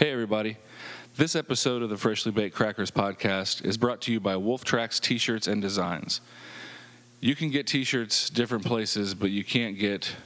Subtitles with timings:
[0.00, 0.56] Hey, everybody.
[1.16, 4.98] This episode of the Freshly Baked Crackers podcast is brought to you by Wolf Tracks
[4.98, 6.22] T shirts and designs.
[7.20, 10.16] You can get t shirts different places, but you can't get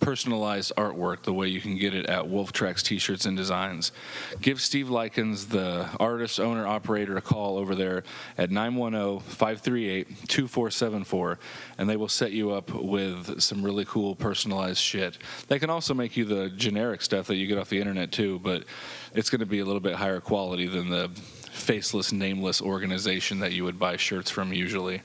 [0.00, 3.92] personalized artwork the way you can get it at Wolf Tracks T shirts and designs.
[4.40, 8.04] Give Steve Likens, the artist, owner, operator, a call over there
[8.36, 11.38] at 910 538 2474,
[11.78, 15.18] and they will set you up with some really cool personalized shit.
[15.48, 18.38] They can also make you the generic stuff that you get off the internet too,
[18.40, 18.64] but
[19.14, 21.10] it's going to be a little bit higher quality than the
[21.50, 25.02] faceless, nameless organization that you would buy shirts from usually.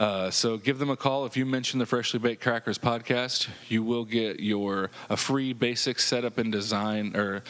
[0.00, 3.50] Uh, so give them a call if you mention the Freshly Baked Crackers podcast.
[3.68, 7.42] You will get your a free basic setup and design or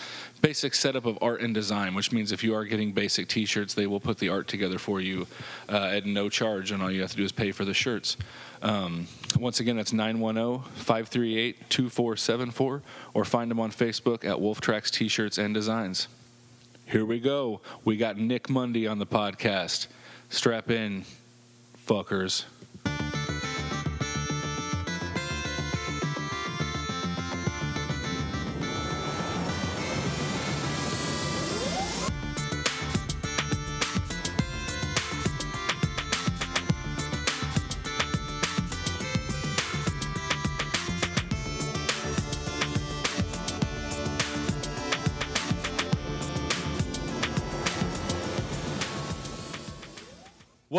[0.43, 3.87] basic setup of art and design, which means if you are getting basic T-shirts, they
[3.87, 5.29] will put the art together for you
[5.69, 8.17] uh, at no charge, and all you have to do is pay for the shirts.
[8.63, 9.07] Um,
[9.39, 12.83] once again, that's 910-538-2474,
[13.15, 16.09] or find them on Facebook at Wolf Tracks T-shirts and Designs.
[16.85, 17.61] Here we go.
[17.85, 19.87] We got Nick Mundy on the podcast.
[20.31, 21.05] Strap in,
[21.91, 22.45] fuckers.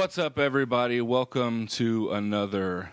[0.02, 1.00] What's up, everybody?
[1.00, 2.90] Welcome to another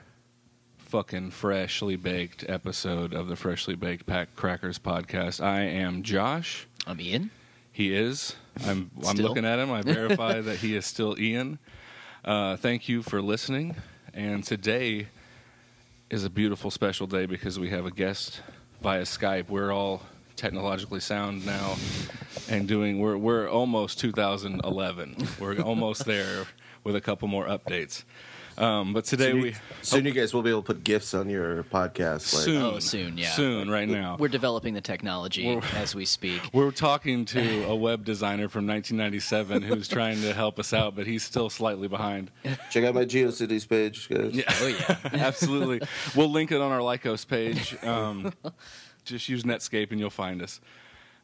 [0.76, 5.42] fucking freshly baked episode of the Freshly Baked Pack Crackers podcast.
[5.42, 6.66] I am Josh.
[6.86, 7.30] I'm Ian.
[7.72, 8.36] He is.
[8.66, 8.90] I'm.
[8.98, 9.28] I'm Still?
[9.28, 9.72] looking at him.
[9.72, 11.58] I verify that he is still Ian.
[12.26, 13.74] Uh, thank you for listening.
[14.12, 15.08] And today
[16.10, 18.42] is a beautiful, special day because we have a guest
[18.82, 19.48] via Skype.
[19.48, 20.02] We're all
[20.38, 21.76] technologically sound now,
[22.48, 22.98] and doing.
[23.00, 25.16] We're we're almost 2011.
[25.38, 26.46] We're almost there
[26.84, 28.04] with a couple more updates.
[28.56, 31.30] Um, but today soon, we soon you guys will be able to put gifts on
[31.30, 32.34] your podcast.
[32.34, 33.30] Like, soon, Oh, soon, yeah.
[33.30, 34.16] soon, right now.
[34.18, 36.40] We're developing the technology We're- as we speak.
[36.52, 41.06] We're talking to a web designer from 1997 who's trying to help us out, but
[41.06, 42.32] he's still slightly behind.
[42.70, 44.34] Check out my GeoCities page, guys.
[44.34, 44.42] Yeah.
[44.60, 44.96] Oh yeah.
[45.12, 45.80] Absolutely.
[46.16, 47.76] We'll link it on our Lycos page.
[47.84, 48.32] Um,
[49.08, 50.60] just use Netscape and you'll find us.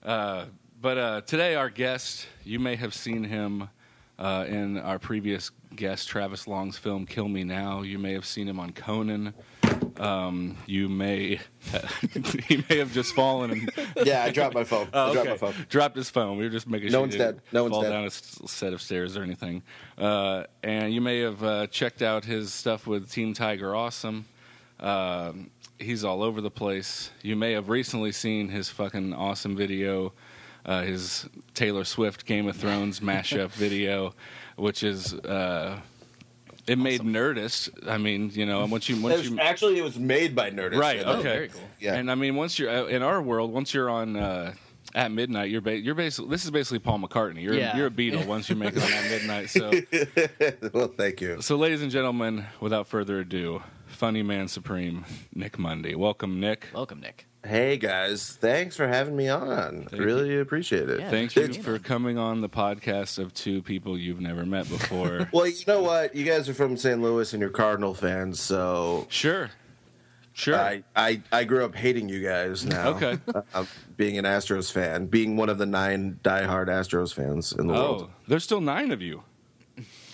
[0.03, 0.47] Uh,
[0.81, 3.69] but uh, today, our guest, you may have seen him
[4.19, 7.83] uh, in our previous guest, Travis Long's film Kill Me Now.
[7.83, 9.35] You may have seen him on Conan.
[9.97, 11.41] Um, you may,
[12.49, 13.73] he may have just fallen and
[14.05, 14.89] Yeah, I dropped my phone.
[14.93, 15.31] Oh, I dropped okay.
[15.31, 15.67] my phone.
[15.69, 16.37] Dropped his phone.
[16.37, 17.41] We were just making No sure one's dead.
[17.53, 17.91] No one's fall dead.
[17.91, 19.63] down a set of stairs or anything.
[19.97, 24.27] Uh, and you may have uh, checked out his stuff with Team Tiger Awesome.
[24.81, 27.11] Um he's all over the place.
[27.23, 30.13] You may have recently seen his fucking awesome video,
[30.67, 34.15] uh, his Taylor Swift Game of Thrones mashup video,
[34.57, 35.15] which is.
[35.15, 35.81] Uh,
[36.67, 37.69] it made Nerdist.
[37.87, 40.51] I mean, you know, once you It once was- you actually, it was made by
[40.51, 40.79] Nerdist.
[40.79, 41.23] Right, And, Oh, okay.
[41.23, 41.61] very cool.
[41.79, 41.95] Yeah.
[41.97, 44.55] And I mean, once you're uh, in our world, once you're on uh,
[44.95, 47.43] at midnight, you're ba- you're basically this is basically Paul McCartney.
[47.43, 47.77] You're Yeah.
[47.77, 49.51] you're a Beatle once you make it on at midnight.
[49.51, 49.71] So
[50.73, 51.43] well, thank you.
[51.43, 53.63] so, ladies and gentlemen, without further ado,
[54.05, 55.03] funny man supreme,
[55.35, 55.95] Nick Mundy.
[55.95, 56.67] Welcome, Nick.
[56.75, 57.27] Welcome, Nick.
[57.43, 59.87] Hey guys, thanks for having me on.
[59.89, 61.01] Thank really appreciate it.
[61.01, 61.09] Yeah.
[61.09, 65.27] Thank you It's- for coming on the podcast of two people you've never met before.
[65.33, 66.15] Well, you know what?
[66.15, 67.01] You guys are from St.
[67.01, 69.51] Louis and you're Cardinal fans, so sure,
[70.35, 70.57] sure.
[70.57, 72.89] I, I I grew up hating you guys now.
[72.89, 73.19] Okay.
[73.55, 73.65] Uh,
[73.97, 77.93] being an Astros fan, being one of the nine diehard Astros fans in the oh,
[77.93, 78.11] world.
[78.29, 79.23] there's still nine of you.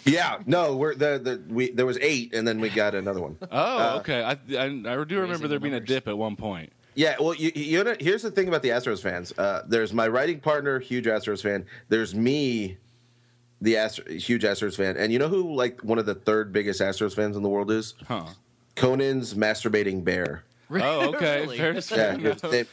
[0.05, 3.37] Yeah, no, we're the, the we there was eight, and then we got another one.
[3.43, 4.23] Oh, Uh, okay.
[4.23, 5.89] I, I, I do remember the there being a numbers.
[5.89, 6.73] dip at one point.
[6.95, 9.33] Yeah, well, you, you know, here's the thing about the Astros fans.
[9.39, 11.65] Uh, there's my writing partner, huge Astros fan.
[11.89, 12.79] There's me,
[13.61, 16.81] the Astro, huge Astros fan, and you know who like one of the third biggest
[16.81, 17.95] Astros fans in the world is?
[18.09, 18.27] Huh.
[18.77, 20.45] Conan's masturbating bear.
[20.71, 21.43] Oh, okay.
[21.43, 21.59] Really?
[21.59, 22.53] Fair, Yeah, fair his enough.
[22.53, 22.67] name-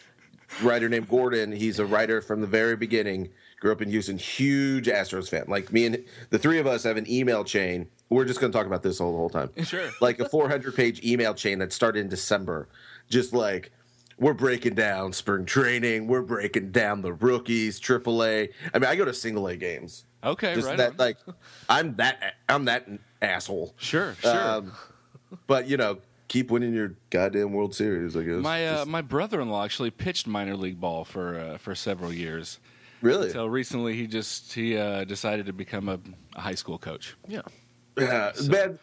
[0.63, 1.51] writer named Gordon.
[1.51, 3.29] He's a writer from the very beginning.
[3.59, 4.17] Grew up in Houston.
[4.17, 5.45] Huge Astros fan.
[5.47, 7.87] Like me and the three of us have an email chain.
[8.09, 9.49] We're just going to talk about this all the whole time.
[9.63, 9.89] Sure.
[10.01, 12.69] Like a 400 page email chain that started in December.
[13.09, 13.71] Just like
[14.19, 16.07] we're breaking down spring training.
[16.07, 18.49] We're breaking down the rookies, AAA.
[18.73, 20.05] I mean, I go to single A games.
[20.23, 20.77] Okay, Just right.
[20.77, 20.97] that, on.
[20.97, 21.17] like,
[21.69, 22.87] I'm that, I'm that
[23.21, 23.73] asshole.
[23.77, 24.31] Sure, sure.
[24.49, 24.71] Um,
[25.47, 28.15] but you know, keep winning your goddamn World Series.
[28.17, 28.35] I guess.
[28.41, 32.59] My uh, Just- my brother-in-law actually pitched minor league ball for uh, for several years.
[33.01, 33.27] Really.
[33.27, 35.99] Until recently, he just he uh, decided to become a,
[36.35, 37.15] a high school coach.
[37.27, 37.41] Yeah.
[37.97, 38.77] Yeah, man.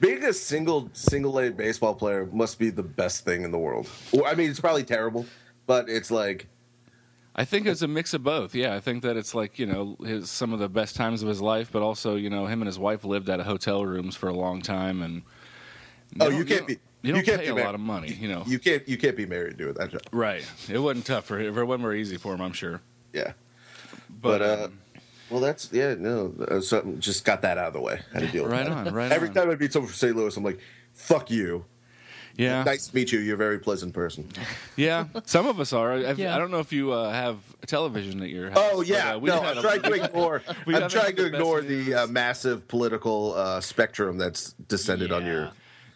[0.00, 3.88] Being a single single A baseball player must be the best thing in the world.
[4.24, 5.26] I mean, it's probably terrible,
[5.66, 6.46] but it's like
[7.36, 8.54] I think it's a mix of both.
[8.54, 11.28] Yeah, I think that it's like you know his, some of the best times of
[11.28, 14.14] his life, but also you know him and his wife lived out of hotel rooms
[14.16, 15.22] for a long time, and
[16.20, 18.12] Oh, you can't don't- be- you don't you can't pay be a lot of money,
[18.14, 18.44] you know.
[18.46, 20.00] You can't you can't be married doing that job.
[20.12, 20.46] right?
[20.70, 21.56] It wasn't tough for him.
[21.58, 22.80] It wasn't very easy for him, I'm sure.
[23.12, 23.32] Yeah.
[24.20, 24.78] But, But, uh, um,
[25.30, 25.94] Well, that's yeah.
[25.98, 28.00] No, uh, something just got that out of the way.
[28.12, 28.88] Had to deal with right that.
[28.88, 29.12] on, right on.
[29.12, 29.34] Every on.
[29.34, 30.14] time I meet someone from St.
[30.16, 30.60] Louis, I'm like,
[30.92, 31.64] "Fuck you."
[32.36, 33.20] yeah, Nice to meet you.
[33.20, 34.28] You're a very pleasant person.
[34.76, 35.06] yeah.
[35.24, 35.92] Some of us are.
[35.92, 36.34] I've, Yeah.
[36.34, 38.58] I don't know if you uh, have television at your house.
[38.60, 40.42] Oh but, yeah, uh, we've no, I'm a- trying to ignore.
[40.66, 45.24] I'm trying had to the ignore the uh, massive political uh, spectrum that's descended on
[45.26, 45.42] your.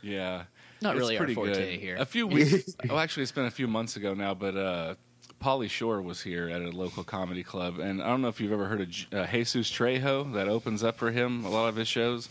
[0.01, 0.11] Yeah.
[0.13, 0.43] Yeah.
[0.81, 1.81] Not It's really our pretty forte good.
[1.81, 1.97] here.
[1.97, 2.75] A few weeks.
[2.89, 4.95] oh, actually, it's been a few months ago now, but uh,
[5.43, 8.53] Pauly Shore was here at a local comedy club, and I don't know if you've
[8.53, 11.89] ever heard of uh, Jesus Trejo that opens up for him a lot of his
[11.89, 12.29] shows.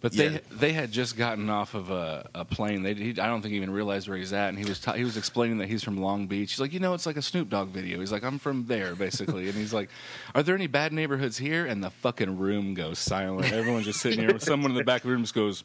[0.00, 0.38] But they Yeah.
[0.50, 2.82] they had just gotten off of a, a plane.
[2.82, 4.92] They he, I don't think he even realized where he's at, and he was ta-
[4.94, 6.50] he was explaining that he's from Long Beach.
[6.52, 8.00] He's like, you know, it's like a Snoop Dogg video.
[8.00, 9.88] He's like, I'm from there, basically, and he's like,
[10.34, 11.64] are there any bad neighborhoods here?
[11.64, 13.52] And the fucking room goes silent.
[13.52, 14.38] Everyone's just sitting here.
[14.40, 15.62] Someone in the back of the room just goes,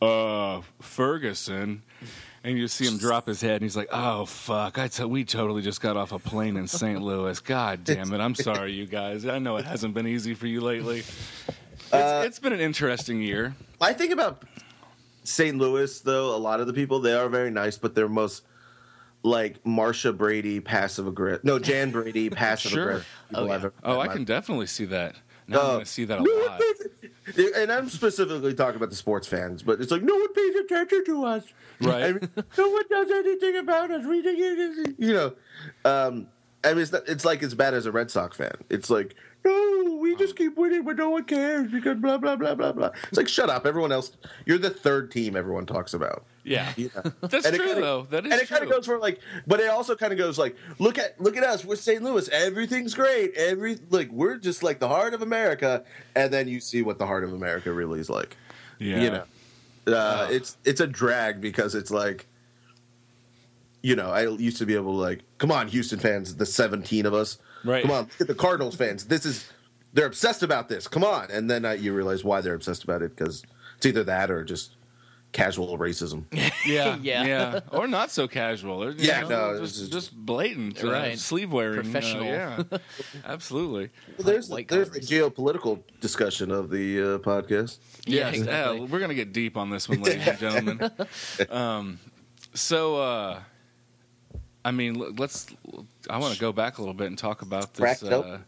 [0.00, 1.82] uh, Ferguson.
[2.42, 4.78] And you see him drop his head, and he's like, "Oh fuck!
[4.78, 7.02] I t- we totally just got off a plane in St.
[7.02, 7.38] Louis.
[7.40, 8.18] God damn it!
[8.18, 9.26] I'm sorry, you guys.
[9.26, 11.00] I know it hasn't been easy for you lately.
[11.00, 13.54] It's, Uh, it's been an interesting year.
[13.78, 14.42] I think about
[15.22, 15.58] St.
[15.58, 16.34] Louis though.
[16.34, 18.42] A lot of the people they are very nice, but they're most
[19.22, 21.44] like Marcia Brady, passive aggressive.
[21.44, 23.06] No, Jan Brady, passive aggressive.
[23.28, 23.68] people Oh, yeah.
[23.84, 25.16] Oh, I can definitely see that.
[25.50, 27.56] Now I'm going to see that a No lot.
[27.56, 31.04] and I'm specifically talking about the sports fans, but it's like no one pays attention
[31.06, 31.44] to us.
[31.80, 32.02] Right.
[32.04, 34.06] I mean, no one does anything about us.
[34.06, 34.18] We,
[34.98, 35.34] you know,
[35.84, 36.28] um,
[36.62, 38.52] I mean, it's, not, it's like as bad as a Red Sox fan.
[38.68, 42.54] It's like, no, we just keep winning, but no one cares because blah blah blah
[42.54, 42.90] blah blah.
[43.08, 44.12] It's like, shut up, everyone else.
[44.46, 46.24] You're the third team everyone talks about.
[46.44, 46.88] Yeah, Yeah.
[47.20, 48.02] that's And true kinda- though.
[48.10, 48.32] That is true.
[48.32, 50.98] and it kind of goes for like, but it also kind of goes like, look
[50.98, 52.02] at look at us, we're St.
[52.02, 55.84] Louis, everything's great, every like we're just like the heart of America,
[56.16, 58.36] and then you see what the heart of America really is like.
[58.78, 59.00] yeah.
[59.00, 59.24] You know,
[59.96, 62.26] uh, it's it's a drag because it's like,
[63.82, 67.06] you know, I used to be able to like, come on, Houston fans, the seventeen
[67.06, 67.82] of us, Right.
[67.82, 69.04] Come on, look at the Cardinals fans.
[69.06, 69.48] This is
[69.92, 70.86] they're obsessed about this.
[70.88, 73.42] Come on, and then uh, you realize why they're obsessed about it because
[73.76, 74.76] it's either that or just
[75.32, 76.24] casual racism.
[76.66, 77.60] Yeah, yeah, Yeah.
[77.72, 78.84] or not so casual.
[78.84, 81.18] Or, Yeah, know, no, just just- just blatant, uh, Right.
[81.18, 82.24] sleeve wearing, uh, Professional.
[82.26, 82.62] yeah,
[83.24, 83.88] absolutely.
[84.18, 87.78] Well, there's White there's collar the geopolitical discussion of the uh, podcast.
[88.06, 88.78] Yeah, Yes, exactly.
[88.80, 90.90] yeah, we're gonna get deep on this one, ladies and gentlemen.
[91.48, 91.98] Um,
[92.54, 93.40] so, uh,
[94.64, 95.46] I mean, let's.
[96.08, 98.38] I want to go back a little bit and talk about this uh,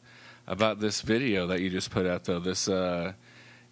[0.46, 2.24] about this video that you just put out.
[2.24, 3.12] Though this, uh,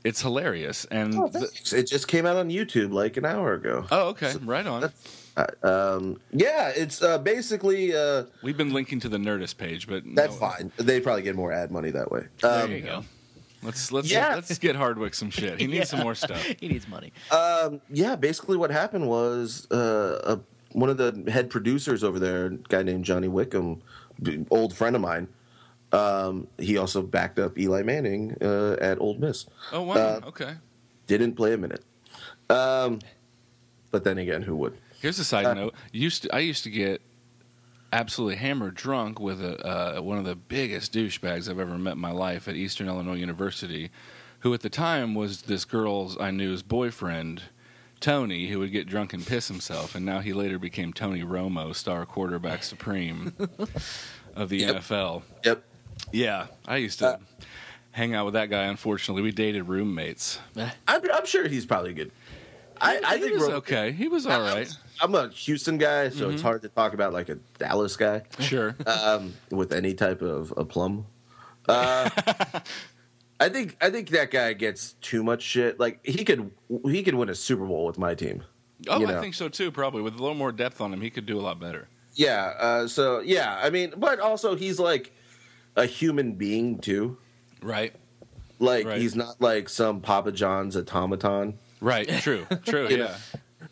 [0.04, 3.84] it's hilarious, and Oh, th- it just came out on YouTube like an hour ago.
[3.90, 4.90] oh, okay, right on.
[5.37, 10.02] Uh, um, yeah, it's uh, basically uh, We've been linking to the Nerdist page, but
[10.14, 10.72] that's no- fine.
[10.76, 12.26] They probably get more ad money that way.
[12.40, 13.04] There Um, you go.
[13.62, 14.34] Let's let's Yeah.
[14.36, 15.60] let's get Hardwick some shit.
[15.60, 15.84] He needs Yeah.
[15.84, 16.43] some more stuff.
[16.58, 17.12] he needs money.
[17.31, 20.40] Um, yeah, basically what happened was uh, a,
[20.72, 23.82] one of the head producers over there, a guy named Johnny Wickham,
[24.50, 25.28] old friend of mine.
[25.93, 29.46] Um, he also backed up Eli Manning uh, at Ole Miss.
[29.72, 30.55] Oh wow, Uh, okay.
[31.06, 31.84] Didn't play a minute.
[32.49, 33.00] Um,
[33.90, 34.78] but then again, who would?
[35.00, 35.75] Here's a side Uh, note.
[35.93, 37.00] Used to, I used to get
[37.93, 39.67] absolutely hammered drunk with a,
[39.99, 43.17] uh, one of the biggest douchebags I've ever met in my life at Eastern Illinois
[43.17, 43.91] University,
[44.41, 47.43] who at the time was this girl's I knew's boyfriend,
[48.00, 51.74] Tony, who would get drunk and piss himself, and now he later became Tony Romo,
[51.74, 53.32] star quarterback supreme
[54.34, 54.76] of the Yep.
[54.76, 55.22] NFL.
[55.44, 55.62] Yep.
[56.12, 57.16] Yeah, I used to Uh,
[57.92, 58.64] hang out with that guy.
[58.64, 60.38] Unfortunately, we dated roommates.
[60.56, 60.70] I'm,
[61.12, 62.10] I'm sure he's probably good.
[62.80, 63.92] I, I he think was Ro- okay.
[63.92, 64.70] He was all right.
[65.02, 68.74] I'm a Houston guy, so it's hard to talk about like a Dallas guy Sure.
[68.86, 71.04] um, with any type of a plum.
[71.69, 72.08] Uh,
[73.41, 75.81] I think I think that guy gets too much shit.
[75.81, 76.51] Like he could
[76.85, 78.43] he could win a Super Bowl with my team.
[78.89, 79.70] Oh, you I think so too.
[79.70, 81.89] Probably with a little more depth on him, he could do a lot better.
[82.15, 82.53] Yeah.
[82.59, 85.13] Uh, so yeah, I mean, but also he's like
[85.77, 87.17] a human being too.
[87.63, 87.94] Right.
[88.59, 89.01] Like Right.
[89.01, 91.59] he's not like some Papa John's automaton.
[91.81, 92.09] Right.
[92.20, 92.47] True.
[92.65, 92.89] True.
[92.91, 92.97] Yeah.
[92.97, 93.15] know.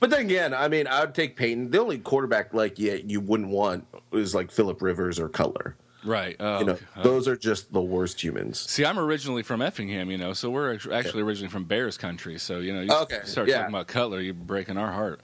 [0.01, 1.71] But then again, I mean, I would take Peyton.
[1.71, 5.77] The only quarterback like yeah you wouldn't want is like Philip Rivers or Cutler.
[6.09, 6.37] Right.
[6.41, 6.85] Oh, You know, okay.
[6.97, 7.03] Oh.
[7.03, 8.59] those are just the worst humans.
[8.61, 12.38] See, I'm originally from Effingham, you know, so we're act- actually originally from Bears country.
[12.38, 13.59] So you know, you Okay, start yeah.
[13.59, 15.21] talking about Cutler, you're breaking our heart.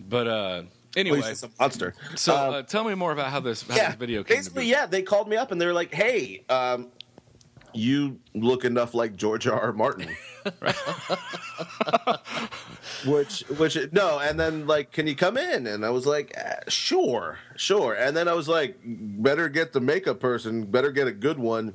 [0.00, 0.62] But uh,
[0.96, 1.94] anyway, just a monster.
[2.16, 4.66] so Um, uh, tell me more about how this, how yeah, this video came basically,
[4.66, 6.88] yeah, they called me up and they were like, "Hey, um,
[7.76, 9.60] you look enough like George R.
[9.60, 9.72] R.
[9.72, 10.16] Martin.
[13.06, 16.56] which which no and then like can you come in and i was like eh,
[16.68, 21.12] sure sure and then i was like better get the makeup person better get a
[21.12, 21.72] good one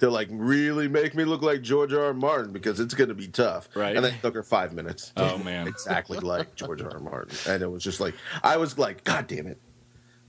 [0.00, 2.06] to like really make me look like george r.
[2.06, 2.14] R.
[2.14, 3.94] martin because it's going to be tough Right.
[3.96, 5.68] and then it took her five minutes Oh, man.
[5.68, 6.92] exactly like george r.
[6.92, 7.00] R.
[7.00, 9.60] martin and it was just like i was like god damn it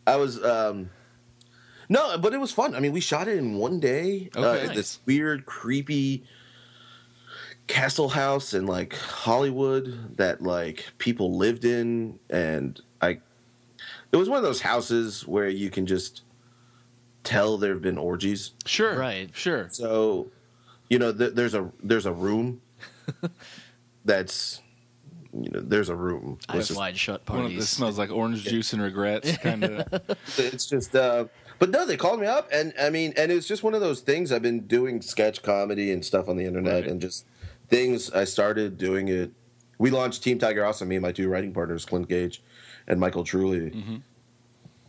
[0.06, 0.89] i was um
[1.89, 4.67] no but it was fun i mean we shot it in one day uh, Okay.
[4.67, 6.24] in this weird creepy
[7.67, 13.19] castle house in like Hollywood that like people lived in and I
[14.12, 16.24] it was one of those houses where you can just
[17.24, 18.53] tell there have been orgies.
[18.65, 18.98] Sure.
[18.98, 19.29] Right.
[19.36, 19.67] Sure.
[19.72, 20.31] So,
[20.89, 22.62] you know, th- there's a there's a room
[24.05, 24.62] that's
[25.31, 26.39] you know, there's a room.
[26.48, 29.38] Let's Eyes just- wide shut One of, it smells like orange juice and regrets.
[29.43, 30.17] Kind of.
[30.39, 31.25] it's just uh
[31.60, 34.01] but no they called me up and i mean and it's just one of those
[34.01, 34.32] things.
[34.32, 36.88] I've been doing sketch comedy and stuff on the internet Right.
[36.92, 37.25] and just
[37.68, 38.10] things.
[38.12, 39.32] I started doing it.
[39.78, 42.42] We launched team tiger awesome me and my two writing partners clint gage
[42.88, 44.01] and michael truly.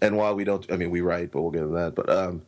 [0.02, 1.94] And while we don't i mean we write but we'll get into that.
[1.94, 2.42] But um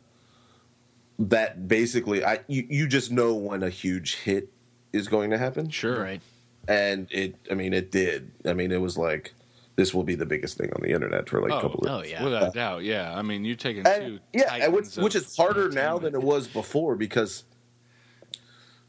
[1.19, 4.49] that basically i you, you just know when a huge hit
[4.91, 5.69] is going to happen.
[5.69, 6.01] Sure.
[6.01, 6.21] Right.
[6.67, 8.31] and it i mean it did.
[8.45, 9.33] I mean it was like
[9.75, 11.91] this will be the biggest thing on the internet for like a Oh, couple of
[11.91, 12.23] Oh yeah.
[12.23, 12.83] Without a doubt.
[12.83, 13.13] Yeah.
[13.17, 14.19] I mean, you're taking two.
[14.33, 17.43] yeah, and which, titans which is harder now than it was before because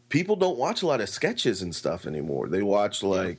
[0.08, 2.48] people don't watch a lot of sketches and stuff anymore.
[2.48, 3.38] They watch like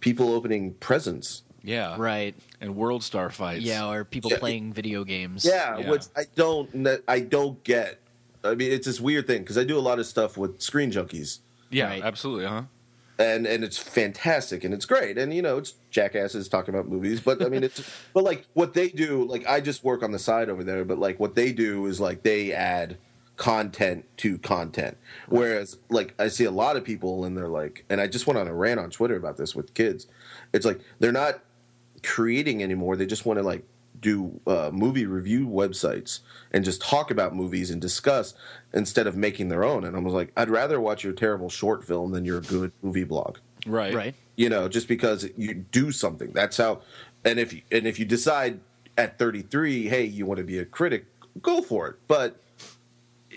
[0.00, 1.42] people opening presents.
[1.62, 1.96] Yeah.
[1.98, 2.34] Right.
[2.60, 3.64] And world star fights.
[3.64, 4.38] Yeah, or people Yeah.
[4.38, 5.44] playing video games.
[5.44, 5.90] Yeah, Yeah.
[5.90, 6.70] which I don't
[7.08, 8.00] I don't get.
[8.44, 10.92] I mean, it's this weird thing because I do a lot of stuff with screen
[10.92, 11.38] junkies,
[11.70, 11.86] Yeah.
[11.86, 12.02] Right.
[12.04, 12.44] Absolutely.
[12.46, 12.62] Huh.
[13.18, 17.20] And and it's fantastic and it's great, and you know it's jackasses talking about movies,
[17.20, 20.18] but I mean it's but like what they do, like I just work on the
[20.18, 22.98] side over there, but like what they do is like they add
[23.36, 24.96] content to content,
[25.28, 28.38] whereas like I see a lot of people and they're like, and I just went
[28.38, 30.06] on a rant on Twitter about this with kids.
[30.52, 31.40] It's like they're not
[32.02, 33.64] creating anymore; they just want to like
[34.04, 36.20] do uh, movie review websites
[36.52, 38.34] and just talk about movies and discuss
[38.72, 39.82] instead of making their own.
[39.84, 43.04] And I was like, I'd rather watch your terrible short film than your good movie
[43.04, 43.94] blog Right.
[43.94, 44.14] Right.
[44.36, 46.82] you know just because you do something that's how
[47.24, 48.60] and if you and if you decide
[48.98, 51.06] at 33 hey you want to be a critic
[51.40, 52.36] go for it but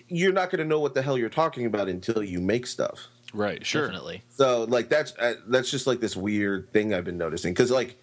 [0.10, 3.08] you're not going to know what the hell you're talking about until you make stuff
[3.34, 3.66] Right.
[3.66, 3.88] Sure.
[3.88, 4.24] Definitely.
[4.30, 7.98] so like that's uh, that's just like this weird thing i've been noticing because like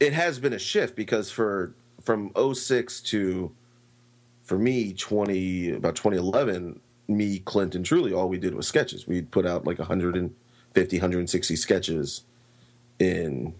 [0.00, 3.50] it has been a shift because for from 06 to
[4.42, 9.06] for me 20 about 2011 me clint and truly all we did was sketches.
[9.06, 12.22] We'd put out like 150 160 sketches
[12.98, 13.54] in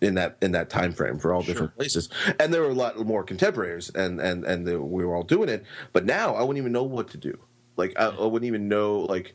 [0.00, 2.08] in that in that time frame for all different places.
[2.38, 5.48] And there were a lot more contemporaries and and and they, we were all doing
[5.48, 5.64] it.
[5.92, 7.38] But now i wouldn't even know what to do.
[7.76, 9.34] Like i, I wouldn't even know like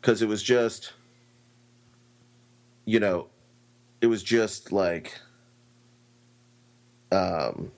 [0.00, 0.92] because it was just
[2.84, 3.28] you know
[4.00, 5.18] it was just like
[7.14, 7.70] um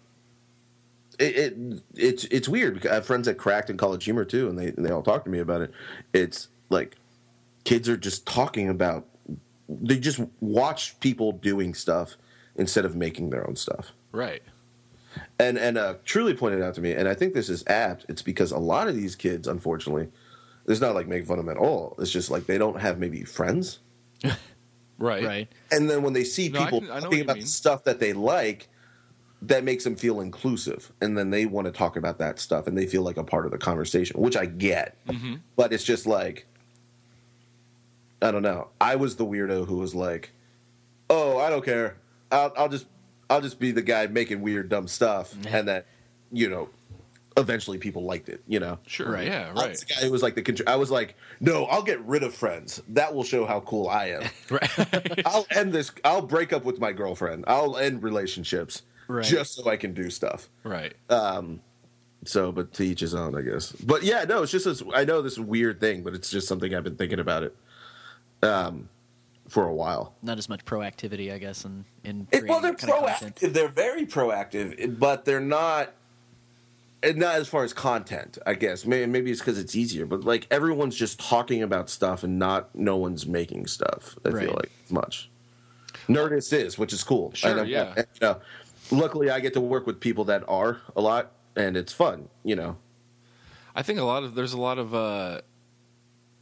[1.18, 4.48] it, it it's it's weird because I have friends that cracked in college humor too
[4.48, 5.70] and they and they all talk to me about it
[6.12, 6.96] it's like
[7.64, 9.06] kids are just talking about
[9.68, 12.16] they just watch people doing stuff
[12.56, 14.42] instead of making their own stuff Right.
[15.38, 18.06] and and uh, truly pointed out to me, and I think this is apt.
[18.08, 20.08] It's because a lot of these kids, unfortunately,
[20.66, 21.94] it's not like making fun of them at all.
[21.98, 23.80] It's just like they don't have maybe friends,
[24.98, 25.24] Right.
[25.24, 25.48] Right.
[25.70, 27.44] and then when they see No, people can- I know what talking about mean.
[27.44, 28.68] the stuff that they like,
[29.42, 32.76] that makes them feel inclusive, and then they want to talk about that stuff, and
[32.76, 34.96] they feel like a part of the conversation, which I get.
[35.06, 35.34] Mm-hmm.
[35.56, 36.46] But it's just like,
[38.22, 38.68] I don't know.
[38.80, 40.32] I was the weirdo who was like,
[41.10, 41.96] "Oh, I don't care.
[42.32, 42.86] I'll, I'll just,
[43.28, 45.86] I'll just be the guy making weird, dumb stuff," and that,
[46.32, 46.70] you know,
[47.36, 48.40] eventually people liked it.
[48.48, 49.12] You know, Sure.
[49.12, 49.26] Right.
[49.26, 49.52] Yeah.
[49.54, 49.70] I Right.
[49.70, 50.42] was the guy who was like the.
[50.42, 52.82] contr- I was like, "No, I'll get rid of friends.
[52.88, 55.22] That will show how cool I am." Right.
[55.26, 55.92] I'll end this.
[56.04, 57.44] I'll break up with my girlfriend.
[57.46, 59.24] I'll end relationships Right.
[59.24, 60.48] just so I can do stuff.
[60.64, 60.94] right.
[61.10, 61.60] Um,
[62.24, 63.70] So, but to each his own, I guess.
[63.72, 64.82] But yeah, no, it's just this.
[64.94, 67.56] I know this weird thing, but it's just something I've been thinking about it,
[68.42, 68.88] um,
[69.48, 70.12] for a while.
[70.22, 73.52] Not as much proactivity, I guess, in in It, well, they're that kind proactive.
[73.52, 75.92] They're very proactive, but they're not.
[77.02, 78.84] And not as far as content, I guess.
[78.84, 82.74] Maybe, maybe it's because it's easier, but like everyone's just talking about stuff and not
[82.74, 84.16] no one's making stuff.
[84.24, 84.46] I Right.
[84.46, 85.30] feel like much.
[86.08, 87.32] Nerdist is, which is cool.
[87.34, 87.92] Sure, I'm- yeah.
[87.96, 88.40] and, you know,
[88.90, 92.28] luckily, I get to work with people that are a lot, and it's fun.
[92.44, 92.76] You know.
[93.74, 95.42] I think a lot of there's a lot of uh,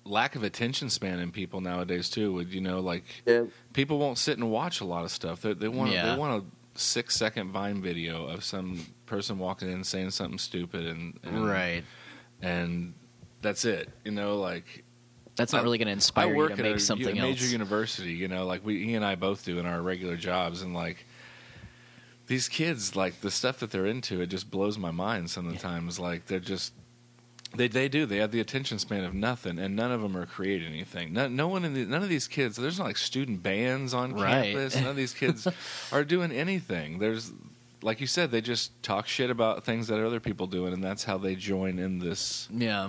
[0.05, 2.33] lack of attention span in people nowadays too.
[2.33, 3.45] With you know, like Yeah.
[3.73, 5.41] people won't sit and watch a lot of stuff.
[5.43, 6.13] They, they want Yeah.
[6.13, 10.87] they want a six second Vine video of some person walking in saying something stupid
[10.87, 11.85] and, and Right.
[12.43, 12.95] and
[13.43, 13.89] that's it.
[14.05, 14.85] You know, like
[15.37, 17.19] That's not I- really going to I inspire you work to at make a, something
[17.19, 17.53] a major else.
[17.53, 20.73] university, you know, like we he and I both do in our regular jobs, and
[20.75, 21.05] like
[22.27, 25.31] these kids, like the stuff that they're into, it just blows my mind.
[25.31, 26.73] Sometimes, like they're just
[27.55, 30.27] they they do they have the attention span of nothing, and none of them are
[30.27, 31.13] creating anything.
[31.13, 32.57] No, no one in the, none of these kids.
[32.57, 34.55] There's not like student bands on Right.
[34.55, 34.75] campus.
[34.77, 35.47] None of these kids
[35.93, 36.99] are doing anything.
[36.99, 37.33] There's
[37.83, 41.05] like you said, they just talk shit about things that other people doing, and that's
[41.05, 42.89] how they join in this yeah,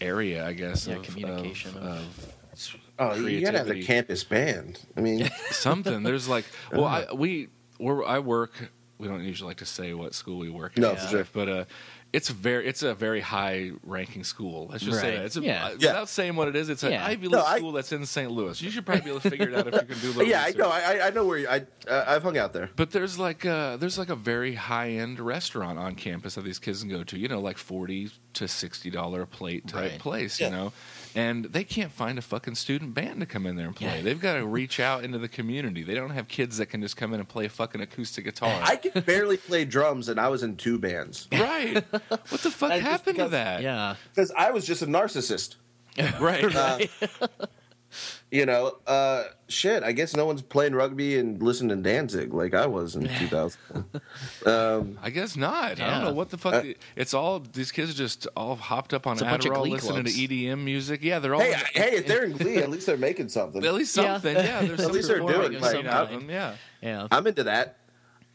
[0.00, 0.86] area, I guess.
[0.86, 4.78] Yeah, of, communication of, of- of Oh, you gotta have a campus band.
[4.96, 6.04] I mean, something.
[6.04, 8.70] There's like, well, I we we're, I work.
[8.98, 10.78] We don't usually like to say what school we work.
[10.78, 11.26] No, at, for sure.
[11.32, 11.64] But uh,
[12.12, 14.68] it's very it's a very high ranking school.
[14.70, 15.24] Let's just say that.
[15.26, 15.64] It's a, Yeah.
[15.66, 15.88] uh, Yeah.
[15.90, 17.04] Without saying what it is, it's an Yeah.
[17.04, 18.30] Ivy League No, I- school that's in St.
[18.30, 18.62] Louis.
[18.62, 20.22] You should probably be able to figure it out if you can do a little.
[20.28, 20.70] yeah, I know.
[20.70, 22.70] I, I know where you, I uh, I've hung out there.
[22.76, 26.60] But there's like uh there's like a very high end restaurant on campus that these
[26.60, 27.18] kids can go to.
[27.18, 29.98] You know, like forty to sixty dollar plate type Right.
[30.00, 30.38] place.
[30.38, 30.50] Yeah.
[30.50, 30.72] You know,
[31.14, 33.96] and they can't find a fucking student band to come in there and play.
[33.96, 34.02] Yeah.
[34.02, 35.82] They've got to reach out into the community.
[35.82, 38.60] They don't have kids that can just come in and play a fucking acoustic guitar.
[38.62, 41.84] I can barely play drums, and I was in two bands right?
[42.08, 43.62] What the fuck I just happened to that?
[43.62, 45.56] yeah, because I was just a narcissist.
[46.20, 46.44] Right.
[46.52, 46.78] Uh,
[48.30, 49.82] you know, uh, shit.
[49.82, 53.58] I guess no one's playing rugby and listening to Danzig like I was in 2000.
[54.46, 55.80] um, I guess not.
[55.80, 56.64] I don't know what the fuck.
[56.64, 59.68] Uh, it's all these kids are just all hopped up on It's a bunch Adderall,
[59.68, 60.16] listening clubs.
[60.16, 61.00] to EDM music.
[61.02, 61.40] Yeah, they're all.
[61.40, 63.64] hey, I- hey, if they're in Glee, at least they're making something.
[63.64, 64.34] at least something.
[64.36, 66.54] Yeah, there's At least they're doing, of like, some I- of them, Yeah.
[66.82, 67.08] yeah.
[67.10, 67.76] I'm into that.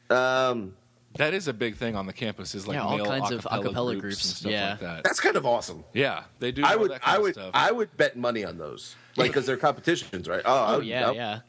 [0.09, 0.73] Um,
[1.15, 2.53] That is a big thing on the campus.
[2.55, 4.69] Is like Yeah, all male kinds of acapella acapella groups, groups, and stuff yeah.
[4.71, 5.03] like that.
[5.03, 5.83] that's kind of awesome.
[5.93, 6.63] Yeah, they do.
[6.63, 7.51] I would, that kind I of would, stuff.
[7.53, 10.41] I would bet money on those, like because they're competitions, right?
[10.45, 11.39] Oh, Oh would- yeah, I- yeah,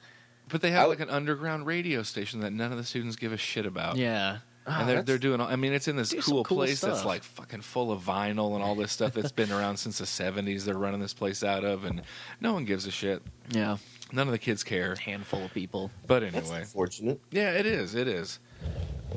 [0.49, 3.33] but they have would- like an underground radio station that none of the students give
[3.33, 3.97] a shit about.
[3.97, 4.39] yeah.
[4.67, 5.41] Ah, and they're they're doing.
[5.41, 8.55] all- I mean, it's in this cool, cool place that's like fucking full of vinyl
[8.55, 10.65] and all this stuff that's been around since the '70s.
[10.65, 12.03] They're running this place out of, and
[12.43, 13.23] no one gives a shit.
[13.51, 13.79] Yeah,
[14.13, 14.95] None of the kids care.
[14.97, 15.91] handful of people.
[16.07, 17.21] But That's anyway, unfortunate.
[17.31, 17.95] yeah, it is.
[17.95, 18.39] It is.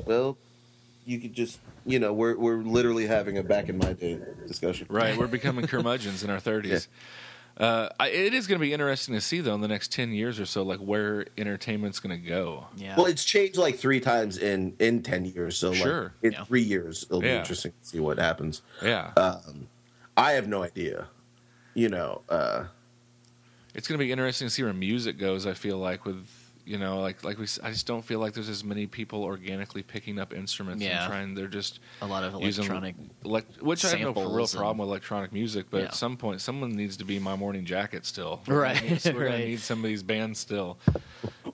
[0.06, 0.36] Well,
[1.06, 4.86] you could just, you know, we're we're literally having a back in my day discussion.
[4.90, 6.88] Right, we're becoming curmudgeons in our 30s.
[7.56, 10.10] Uh, I, it is going to be interesting to see, though, in the next 10
[10.12, 12.66] years or so, like where entertainment's going to go.
[12.76, 12.96] Yeah.
[12.96, 15.56] Well, it's changed like three times in in ten years.
[15.56, 16.02] So Sure.
[16.02, 16.44] like in Yeah.
[16.44, 17.38] three years, it'll be Yeah.
[17.38, 18.62] interesting to see what happens.
[18.82, 19.12] Yeah.
[19.16, 19.68] Um,
[20.16, 21.06] I have no idea.
[21.74, 22.64] You know, uh,
[23.72, 26.26] it's going to be interesting to see where music goes, I feel like, with,
[26.66, 29.22] you know, like, like we, s- I just don't feel like there's as many people
[29.22, 31.02] organically picking up instruments Yeah.
[31.04, 32.96] and trying, they're just a lot of using, electronic.
[33.24, 35.84] elect, which I have no real problem with electronic music, but Yeah.
[35.86, 38.40] at some point, someone needs to be my morning jacket still.
[38.48, 39.30] Right, We're going right.
[39.38, 40.78] to need some of these bands still.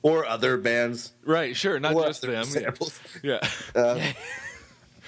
[0.03, 1.13] or other bands.
[1.25, 2.45] Right, sure, not or just other them.
[2.45, 2.99] Samples.
[3.23, 3.41] Yeah.
[3.75, 4.01] Uh,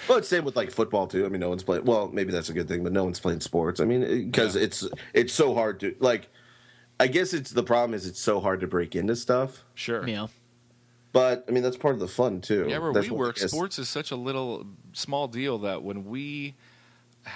[0.08, 1.24] well, it's same with like football too.
[1.24, 1.84] I mean, no one's playing.
[1.84, 3.78] Well, maybe that's a good thing, but no one's playing sports.
[3.78, 4.62] I mean, because Yeah.
[4.62, 6.28] it's it's so hard to like.
[7.02, 9.64] I guess it's the problem is it's so hard to break into stuff.
[9.74, 10.06] Sure.
[10.06, 10.28] Yeah.
[11.12, 12.66] But I mean, that's part of the fun too.
[12.68, 16.50] Yeah, where That's we work, sports is such a little small deal that when we
[16.50, 16.54] ha-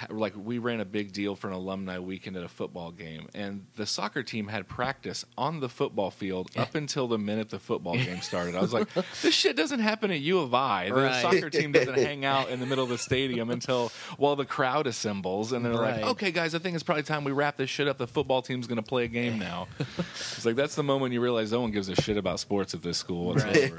[0.09, 3.65] like we ran a big deal for an alumni weekend at a football game, and
[3.77, 7.95] the soccer team had practice on the football field up until the minute the football
[7.97, 8.55] game started.
[8.55, 8.87] I was like,
[9.21, 10.89] this shit doesn't happen at U of I.
[10.89, 11.21] The Right.
[11.21, 14.87] soccer team doesn't hang out in the middle of the stadium until while the crowd
[14.87, 16.01] assembles, and they're Right.
[16.01, 17.97] like, okay, guys, I think it's probably time we wrap this shit up.
[17.97, 19.67] The football team's going to play a game now.
[20.09, 22.81] it's like that's the moment you realize no one gives a shit about sports at
[22.83, 23.77] this school whatsoever.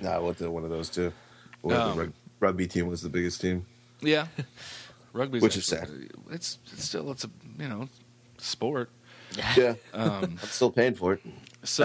[0.00, 1.12] No, I went to one of those too.
[1.62, 3.66] Where Um, the rug- rugby team was the biggest team.
[4.04, 4.26] Yeah,
[5.12, 5.88] rugby, Which is sad.
[6.30, 7.88] It's, it's still it's a you know
[8.38, 8.90] sport.
[9.56, 11.20] Yeah, Um, I'm still paying for it.
[11.62, 11.84] so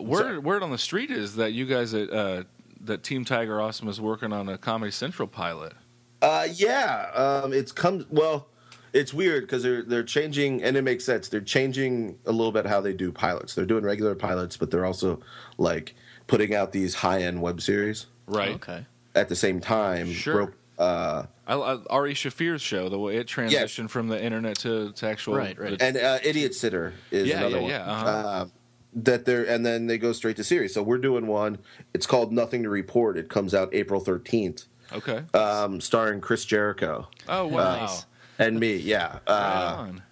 [0.00, 2.42] Uh, uh, word word on the street is that you guys at uh,
[2.82, 5.72] that Team Tiger Awesome is working on a Comedy Central pilot.
[6.20, 8.04] Uh, yeah, um, it's come.
[8.10, 8.48] Well,
[8.92, 11.28] it's weird because they're they're changing, and it makes sense.
[11.28, 13.54] They're changing a little bit how they do pilots.
[13.54, 15.20] They're doing regular pilots, but they're also
[15.58, 15.94] like
[16.26, 18.54] putting out these high end web series Right.
[18.56, 18.84] Okay.
[19.14, 20.10] at the same time.
[20.12, 20.34] Sure.
[20.34, 24.92] Broke- uh, I, I, Ari Shaffir's show, the way it transitioned from the internet to,
[24.92, 25.34] to actual.
[25.34, 25.80] Right, right.
[25.80, 27.70] and uh, Idiot Sitter is Yeah, another yeah, one.
[27.70, 28.06] yeah, uh-huh.
[28.28, 28.46] Uh,
[28.94, 30.72] that they're and then they go straight to series.
[30.74, 31.58] So we're doing one.
[31.94, 33.16] It's called Nothing to Report.
[33.18, 35.22] It comes out April thirteenth, Okay.
[35.34, 37.80] um, starring Chris Jericho oh wow.
[37.80, 38.06] nice.
[38.38, 38.76] and me.
[38.76, 40.02] Yeah, Right uh, on.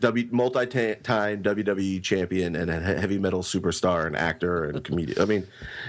[0.00, 5.20] W multi-time WWE champion and a heavy metal superstar and actor and comedian.
[5.20, 5.46] I mean,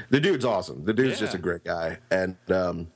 [0.09, 0.83] the dude's awesome.
[0.85, 1.97] The dude's just a great guy.
[2.11, 2.87] And um,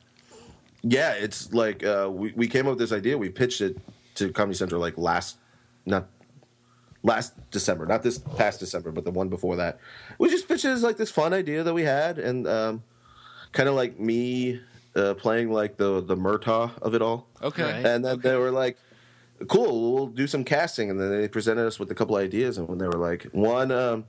[0.88, 3.18] yeah, it's like uh, we we came up with this idea.
[3.18, 3.78] We pitched it
[4.16, 5.38] to Comedy Central like last
[5.86, 6.08] not
[7.04, 9.80] last December, not this past December, but the one before that.
[10.18, 12.84] We just pitched it as like this fun idea that we had, and um,
[13.52, 14.62] kind of like me
[14.96, 17.28] uh, playing like the the Murtaugh of it all.
[17.42, 17.64] Okay.
[17.64, 17.86] Right.
[17.86, 18.78] And then they were like,
[19.48, 20.90] cool, we'll do some casting.
[20.90, 23.72] And then they presented us with a couple ideas, and when they were like, one
[23.72, 24.06] um,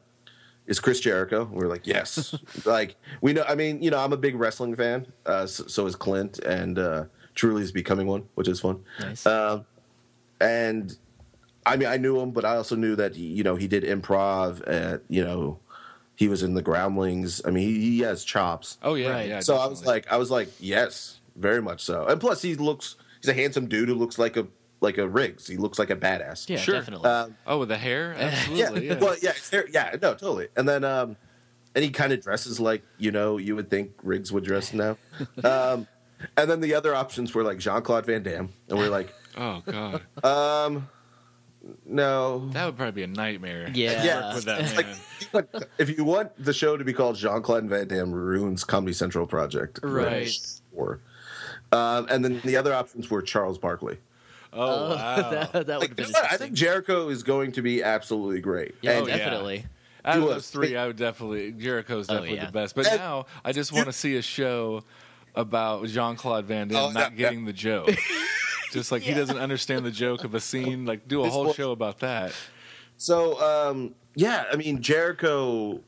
[0.68, 1.48] is Chris Jericho.
[1.52, 3.44] We are like, yes, like we know.
[3.48, 5.06] I mean, you know, I'm a big wrestling fan.
[5.26, 7.04] Uh, so, so is Clint, and uh,
[7.34, 8.84] Truly is becoming one, which is fun.
[9.00, 9.26] Nice.
[9.26, 9.64] Um,
[10.40, 10.96] and
[11.66, 14.62] I mean, I knew him, but I also knew that you know he did improv.
[14.68, 15.58] At you know,
[16.14, 17.40] he was in the Groundlings.
[17.44, 18.78] I mean, he, he has chops.
[18.82, 19.28] Oh yeah, Right.
[19.28, 19.40] yeah.
[19.40, 22.06] so I was like, I was like, yes, very much so.
[22.06, 22.96] And plus, he looks.
[23.20, 24.46] He's a handsome dude who looks like a
[24.80, 25.46] like a Riggs.
[25.46, 26.48] He looks like a badass.
[26.48, 26.74] Yeah, Sure.
[26.74, 27.08] definitely.
[27.10, 28.86] Um, oh, with the hair, yeah, absolutely.
[28.88, 28.98] Yeah.
[28.98, 30.48] well, yeah, it's there- yeah, no, totally.
[30.56, 31.16] And then, um,
[31.74, 34.96] and he kind of dresses like you know you would think Riggs would dress now.
[35.44, 35.86] um,
[36.36, 39.62] and then the other options were like Jean Claude Van Damme, and we're like, oh
[39.66, 40.88] god, um,
[41.84, 42.48] no.
[42.50, 43.70] that would probably be a nightmare.
[43.74, 44.02] Yeah.
[44.04, 44.96] Yeah, with that man.
[45.32, 48.92] like, if you want the show to be called Jean Claude Van Damme ruins Comedy
[48.92, 50.30] Central project, Right.
[50.74, 51.00] Or,
[51.72, 53.98] um, and then the other options were Charles Barkley.
[54.52, 55.30] Oh wow.
[55.30, 56.32] that, that would Like, have been you know what?
[56.32, 58.74] I think Jericho is going to be absolutely great.
[58.82, 59.16] yeah, And- Oh, yeah.
[59.18, 59.66] definitely.
[60.04, 60.50] Out of He those was.
[60.50, 62.46] three, I would definitely Jericho's Oh, definitely yeah.
[62.46, 62.74] the best.
[62.74, 64.82] But And- now I just want to see a show
[65.34, 67.90] about Jean Claude Van Damme Oh, not yeah, getting the joke.
[68.72, 70.84] just like he doesn't understand the joke of a scene.
[70.86, 72.32] Like do a This whole was- show about that.
[72.96, 75.80] So um, yeah, I mean Jericho,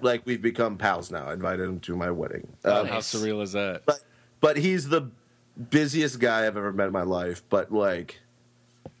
[0.00, 1.26] like we've become pals now.
[1.26, 2.46] I invited him to my wedding.
[2.64, 3.82] Oh, Um, How surreal is that?
[3.86, 4.00] but
[4.40, 5.10] but he's the
[5.70, 7.42] busiest guy I've ever met in my life.
[7.48, 8.20] But like,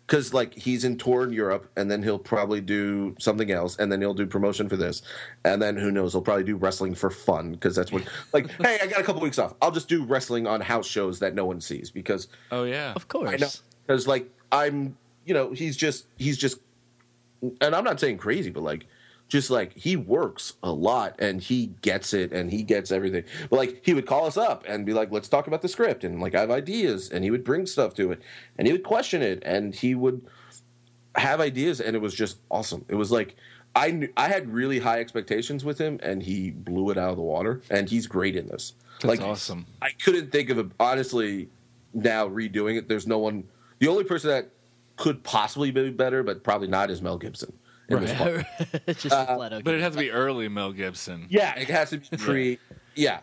[0.06, 3.90] because like he's in tour in Europe, and then he'll probably do something else, and
[3.90, 5.02] then he'll do promotion for this,
[5.44, 6.12] and then who knows?
[6.12, 8.50] He'll probably do wrestling for fun because that's what like.
[8.60, 9.54] hey, I got a couple weeks off.
[9.62, 12.92] I'll just do wrestling on house shows that no one sees because Oh yeah.
[12.94, 13.62] Of course.
[13.86, 16.58] Because like I'm, you know, he's just he's just,
[17.60, 18.86] and I'm not saying crazy, but like,
[19.32, 23.24] just like he works a lot and he gets it and he gets everything.
[23.48, 26.04] But like he would call us up and be like, "Let's talk about the script,"
[26.04, 28.20] and like I have ideas, and he would bring stuff to it,
[28.58, 30.20] and he would question it, and he would
[31.14, 32.84] have ideas, and it was just awesome.
[32.88, 33.34] It was like.
[33.74, 37.16] I knew, I had really high expectations with him, and he blew it out of
[37.16, 37.62] the water.
[37.70, 38.74] And he's great in this.
[39.00, 39.64] That's like awesome.
[39.80, 41.48] I couldn't think of a honestly
[41.94, 42.86] now redoing it.
[42.86, 43.44] There's no one.
[43.78, 44.50] The only person that
[44.96, 47.54] could possibly be better, but probably not, is Mel Gibson.
[47.98, 48.46] In this one.
[48.86, 49.64] Just Uh, flat out.
[49.64, 51.26] But it has to be early Mel Gibson.
[51.30, 52.58] Yeah, it has to be pre.
[52.94, 53.20] Yeah,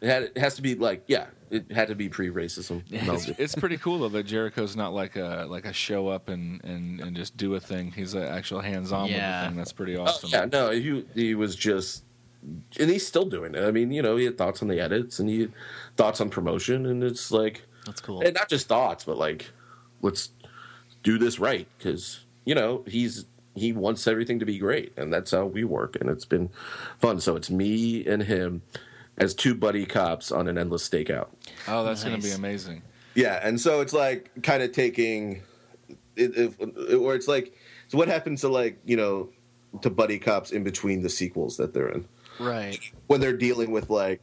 [0.00, 2.82] it, had, it has to be like yeah, it had to be pre-racism.
[2.90, 6.62] It's, it's pretty cool though that Jericho's not like a like a show up and
[6.64, 7.92] and, and just do a thing.
[7.92, 9.42] He's an actual hands on with Yeah.
[9.42, 9.56] the thing.
[9.56, 10.30] That's pretty Oh, awesome.
[10.32, 12.04] yeah, no, he he was just,
[12.80, 13.62] and he's still doing it.
[13.64, 15.52] I mean, you know, he had thoughts on the edits and he had
[15.96, 18.22] thoughts on promotion, and it's like, That's cool.
[18.22, 19.50] and not just thoughts, but like,
[20.00, 20.30] let's
[21.04, 25.30] do this right because you know he's he wants everything to be great, and that's
[25.30, 26.50] how we work, and it's been
[26.98, 27.20] fun.
[27.20, 28.62] So it's me and him
[29.18, 31.28] as two buddy cops on an endless stakeout.
[31.68, 32.82] Oh, that's going to be amazing.
[33.14, 35.42] Yeah, and so it's like kind of taking,
[36.16, 37.54] it, it, or it's like,
[37.88, 39.28] so what happens to like you know,
[39.82, 42.06] to buddy cops in between the sequels that they're in
[42.38, 42.78] right.
[43.06, 44.20] when they're dealing with like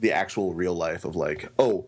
[0.00, 1.86] the actual real life of like, oh,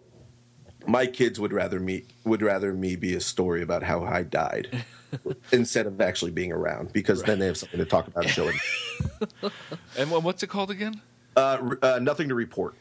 [0.87, 4.85] my kids would rather me would rather me be a story about how I died
[5.53, 8.55] instead of actually being around because then they have something to talk about and.
[9.99, 11.01] And what's it called again?
[11.37, 12.75] Uh, uh, nothing to report.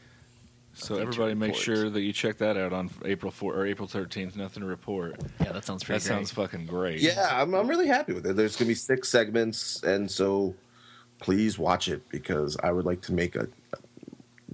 [0.74, 1.64] So Nothing everybody make report.
[1.64, 4.36] sure that you check that out on April 4 or April 13th.
[4.36, 5.20] Nothing to report.
[5.40, 6.16] Yeah, that sounds pretty That great.
[6.16, 7.00] sounds fucking great.
[7.00, 8.36] Yeah, I'm, I'm really happy with it.
[8.36, 10.54] There's gonna be six segments, and so
[11.20, 13.48] please watch it because I would like to make a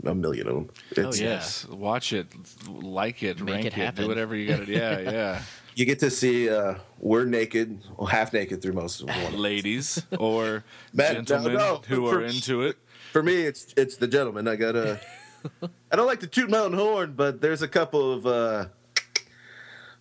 [0.05, 0.71] a million of them.
[0.91, 1.31] It's, Oh, yeah.
[1.31, 2.27] Yes, watch it,
[2.69, 4.73] like it, Make rank it it, do whatever you got to.
[4.73, 5.43] Yeah, yeah.
[5.75, 9.37] You get to see uh, we're naked, well, half naked through most of one.
[9.37, 11.83] Ladies or Man, no, gentlemen no.
[11.87, 12.77] who For- are into it.
[13.13, 14.49] For me, it's it's the gentleman.
[14.49, 15.01] I gotta.
[15.93, 18.27] I don't like to toot my own horn, but there's a couple of.
[18.27, 18.67] Uh,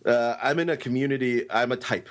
[0.06, 1.50] uh, I'm in a community.
[1.52, 2.10] I'm a type.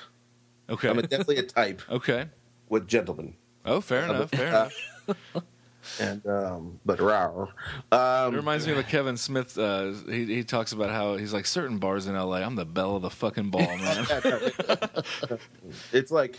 [0.69, 0.89] Okay.
[0.89, 2.27] I'm a, definitely a type okay.
[2.69, 3.35] with gentlemen,
[3.67, 4.31] Oh, fair I'm a- enough.
[4.31, 4.71] Fair uh,
[5.09, 5.45] enough.
[6.01, 7.49] And um, but rawr.
[7.93, 9.57] It Um, reminds me of a Kevin Smith.
[9.59, 12.43] Uh, he he talks about how he's like certain bars in L.A.
[12.43, 14.07] I'm the belle of the fucking ball, man.
[15.93, 16.39] it's like.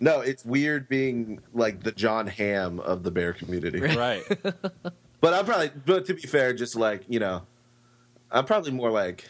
[0.00, 3.80] No, it's weird being like the Jon Hamm of the bear community.
[3.80, 4.22] right.
[5.20, 7.42] But I'm probably, but to be fair, just like you know,
[8.32, 9.28] I'm probably more like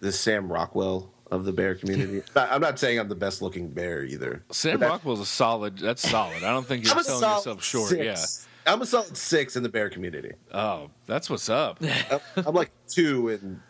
[0.00, 2.22] the Sam Rockwell of the bear community.
[2.36, 4.42] I'm not saying I'm the best looking bear either.
[4.50, 5.78] Sam But that- Rockwell's a solid.
[5.78, 6.42] That's solid.
[6.42, 7.90] I don't think you're I'm selling yourself short.
[7.90, 8.46] six.
[8.66, 10.32] I'm a solid six in the bear community.
[10.52, 11.78] Oh, that's what's up.
[12.10, 13.60] I'm, I'm like two in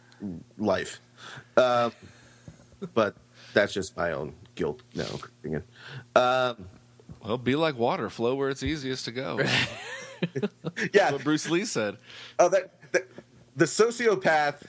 [0.58, 1.00] life,
[1.56, 1.92] um,
[2.94, 3.14] but
[3.54, 4.82] that's just my own guilt.
[4.94, 5.06] No,
[6.16, 6.66] um,
[7.24, 9.38] Well, be like water, flow where it's easiest to go.
[10.92, 11.12] yeah.
[11.12, 11.96] what Bruce Lee said.
[12.40, 13.06] Oh, that, that
[13.56, 14.62] the sociopath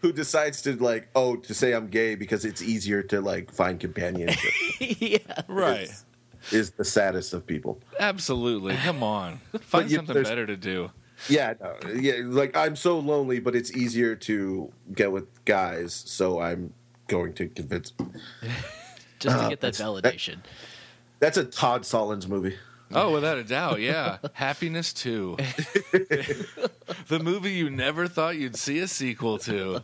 [0.00, 3.78] who decides to like oh to say I'm gay because it's easier to like find
[3.80, 5.18] companionship yeah.
[5.48, 5.82] Right.
[5.82, 6.04] is,
[6.50, 7.80] is the saddest of people.
[7.98, 8.74] Absolutely.
[8.84, 9.40] Come on.
[9.60, 10.90] Find you- something better to do.
[11.28, 12.14] Yeah, no, yeah.
[12.24, 16.72] Like I'm so lonely, but it's easier to get with guys, so I'm
[17.08, 17.92] going to convince.
[19.18, 20.38] Just to Uh, get that that's- that- validation.
[21.18, 22.56] That's a Todd Solondz movie.
[22.92, 24.18] Oh, without a doubt, yeah.
[24.32, 25.36] Happiness too.
[27.08, 29.82] the movie you never thought you'd see a sequel to.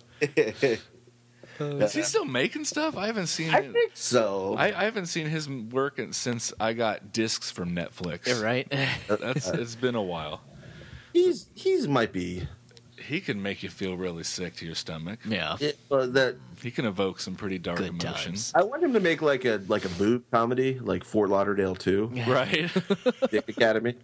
[1.58, 2.96] Is he still making stuff?
[2.96, 3.72] I haven't seen I it.
[3.72, 4.54] think so.
[4.58, 8.26] I, I haven't seen his work since I got discs from Netflix.
[8.26, 8.68] Yeah, right?
[9.08, 10.42] That's it's been a while.
[11.12, 12.46] he's he's might be
[13.06, 15.20] He can make you feel really sick to your stomach.
[15.24, 15.56] yeah.
[15.60, 16.36] it, uh, that.
[16.62, 18.50] He can evoke some pretty dark Good emotions.
[18.50, 18.52] times.
[18.54, 22.10] I want him to make like a like a boob comedy, like Fort Lauderdale Two,
[22.26, 22.70] Right?
[23.30, 23.94] Dick Academy,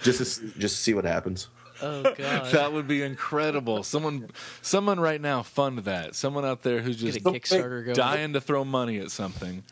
[0.00, 1.48] just to, s- just to see what happens.
[1.80, 2.50] Oh god.
[2.52, 3.82] that would be incredible.
[3.84, 4.28] Someone
[4.62, 6.14] someone right now fund that.
[6.14, 7.94] Someone out there who's Get just a Kickstarter going.
[7.96, 9.62] dying to throw money at something.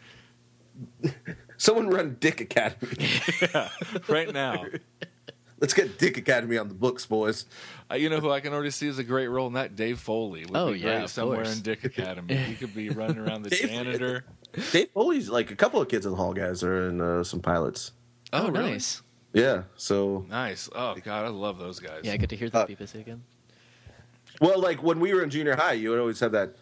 [1.58, 3.08] Someone run Dick Academy.
[4.08, 4.66] Right now.
[5.58, 7.46] Let's get Dick Academy on the books, boys.
[7.90, 9.74] Uh, you know who I can already see as a great role in that?
[9.74, 10.44] Dave Foley.
[10.44, 11.56] Would Oh, be yeah, great of somewhere course.
[11.56, 12.36] in Dick Academy.
[12.36, 14.24] He could be running around the Dave- janitor.
[14.72, 17.40] Dave Foley's like a couple of kids in the hall guys are in uh, some
[17.40, 17.92] pilots.
[18.32, 18.72] Oh, really?
[18.72, 19.02] nice.
[19.32, 20.68] Yeah, so Nice.
[20.74, 22.00] Oh god, I love those guys.
[22.04, 23.22] Yeah, good to hear that Uh, people say again.
[24.40, 26.54] well, like when we were in junior high, you would always have that.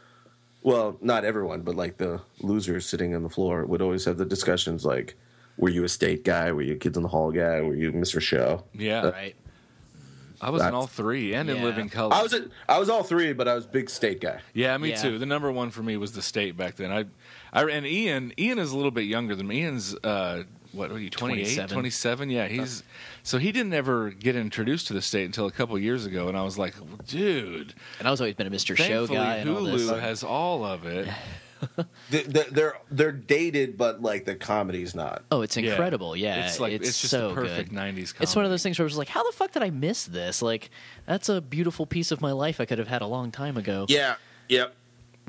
[0.62, 4.24] Well, not everyone, but like the losers sitting on the floor would always have the
[4.24, 5.14] discussions like,
[5.56, 6.52] "Were you a state guy?
[6.52, 7.60] Were you a kids in the hall guy?
[7.60, 8.20] Were you Mr.
[8.20, 9.10] Show?" Yeah.
[9.10, 9.34] Right.
[10.40, 12.12] I was in all three and in living color.
[12.12, 14.40] I was at, I was all three, but I was big state guy.
[14.52, 14.96] Yeah, me Yeah.
[14.96, 15.18] too.
[15.18, 16.92] The number one for me was the state back then.
[16.92, 17.04] I,
[17.52, 18.34] I and Ian.
[18.38, 19.62] Ian is a little bit younger than me.
[19.62, 21.68] Ian's uh, what are you 28, 27.
[21.70, 22.30] 27?
[22.30, 22.82] Yeah, he's
[23.22, 26.36] so he didn't ever get introduced to the state until a couple years ago, and
[26.36, 26.74] I was like,
[27.06, 28.76] dude, And I was always been a Mr.
[28.76, 29.82] Show thankfully guy and all this.
[29.82, 31.08] Hulu has all of it.
[32.10, 35.22] They- they- They're they're dated, but like the comedy's not.
[35.30, 36.16] Oh, it's incredible.
[36.16, 37.76] Yeah, it's like it's, just so the perfect good.
[37.78, 38.12] '90s.
[38.14, 38.16] Comedy.
[38.20, 40.04] It's one of those things where I was like, how the fuck did I miss
[40.04, 40.42] this?
[40.42, 40.70] Like,
[41.06, 43.86] that's a beautiful piece of my life I could have had a long time ago.
[43.88, 44.16] Yeah.
[44.48, 44.74] Yep.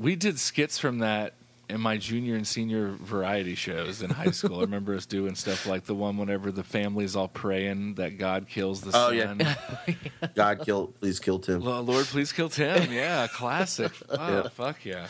[0.00, 1.32] We did skits from that
[1.68, 4.58] in my junior and senior variety shows in high school.
[4.58, 8.46] I remember us doing stuff like the one whenever the family's all praying that God
[8.48, 9.40] kills the Oh, son.
[9.40, 9.94] yeah.
[10.36, 11.60] God kill, please kill Tim.
[11.62, 12.92] Lo- Lord, please kill Tim.
[12.92, 13.90] Yeah, classic.
[14.10, 14.48] Oh, Yeah.
[14.50, 15.08] fuck yeah.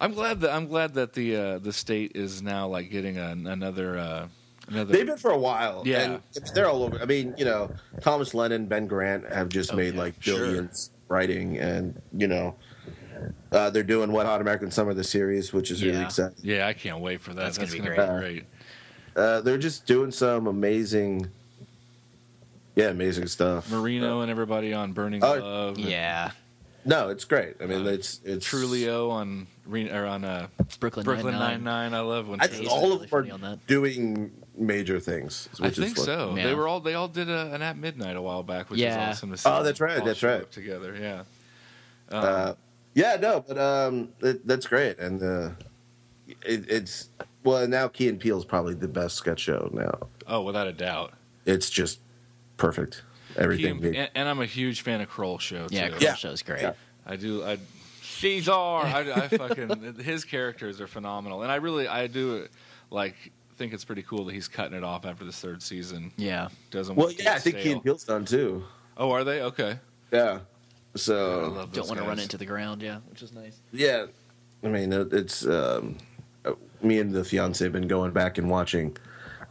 [0.00, 3.46] I'm glad that I'm glad that the uh, the state is now like getting an
[3.46, 4.28] another uh,
[4.68, 4.92] another.
[4.92, 5.82] They've been for a while.
[5.84, 6.02] Yeah.
[6.02, 6.22] and
[6.54, 6.98] they're all over.
[7.00, 10.38] I mean, you know, Thomas Lennon, Ben Garant have just Oh, made yeah, like sure.
[10.38, 12.54] billions writing, and you know,
[13.52, 16.04] uh, they're doing What Hot American Summer the series, which is really Yeah.
[16.06, 16.36] exciting.
[16.42, 17.42] yeah, I can't wait for that.
[17.44, 18.44] That's That's, gonna be gonna be great.
[19.14, 19.24] great.
[19.24, 21.28] Uh, they're just doing some amazing,
[22.76, 23.70] yeah, amazing stuff.
[23.70, 25.76] Marino and everybody on Burning Oh, Love.
[25.76, 26.30] and Yeah.
[26.84, 27.56] No, it's great.
[27.60, 29.46] I mean, Uh, it's it's Truglio on Re-
[29.90, 30.48] or on uh,
[30.80, 31.64] Brooklyn, Brooklyn Nine-Nine.
[31.64, 31.94] Nine Nine.
[31.94, 33.66] I love when I He's think Truglio- all really of them funny are that.
[33.66, 35.48] doing major things.
[35.60, 36.04] I which is think fun.
[36.04, 36.34] so.
[36.36, 36.44] Yeah.
[36.44, 39.10] They were all they all did a, an at midnight a while back, which Yeah.
[39.10, 39.48] is awesome to see.
[39.48, 40.42] Oh, that's them right, all that's show right.
[40.42, 41.20] up Together, yeah.
[42.10, 42.54] Um, Uh,
[42.94, 45.50] yeah, no, but um, it, that's great, and uh,
[46.44, 47.08] it, it's
[47.44, 47.86] well now.
[47.88, 50.08] Key and Peele is probably the best sketch show now.
[50.26, 51.12] oh, without a doubt.
[51.46, 52.00] It's just
[52.56, 53.02] perfect.
[53.36, 53.80] Everything.
[53.80, 55.76] He- and, and I'm a huge fan of Kroll Show too.
[55.76, 55.98] Yeah, Yeah.
[55.98, 56.62] Crash Show's great.
[56.62, 56.72] Yeah.
[57.06, 57.44] I do.
[57.44, 57.58] I
[58.20, 58.52] Caesar.
[58.52, 62.46] I, I fucking his characters are phenomenal, and I really I do
[62.90, 63.14] like
[63.56, 66.12] think it's pretty cool that he's cutting it off after this third season.
[66.16, 66.48] Yeah.
[66.70, 67.72] Doesn't well, want to yeah, I think Key stale.
[67.74, 68.64] and Peele's done too.
[68.96, 69.78] Oh, are they okay?
[70.10, 70.40] Yeah.
[70.96, 73.60] So love Don't want to run into the ground, yeah, which is nice.
[73.72, 74.06] yeah,
[74.64, 75.98] I mean it's um,
[76.44, 76.52] uh,
[76.82, 78.96] me and the fiance have been going back and watching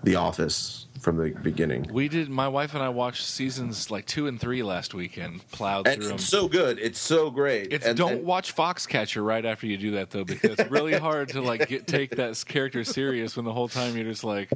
[0.04, 1.88] The Office from the beginning.
[1.92, 2.30] We did.
[2.30, 5.46] My wife and I watched seasons like two and three last weekend.
[5.52, 6.16] Plowed And through them.
[6.16, 6.78] it's so good.
[6.80, 7.72] It's so great.
[7.74, 10.94] It's and, don't and- watch Foxcatcher right after you do that though, because it's really
[10.98, 14.52] hard to like get take that character serious when the whole time you're just like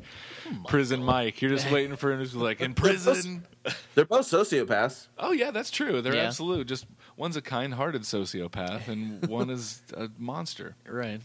[0.68, 1.42] prison oh Mike.
[1.42, 3.46] You're just waiting for him to be like in prison.
[3.96, 5.08] They're both sociopaths.
[5.18, 6.02] Oh yeah, that's true.
[6.02, 6.24] They're Yeah.
[6.28, 6.68] absolute.
[6.68, 10.76] Just one's a kind-hearted sociopath and one is a monster.
[10.88, 11.22] Right.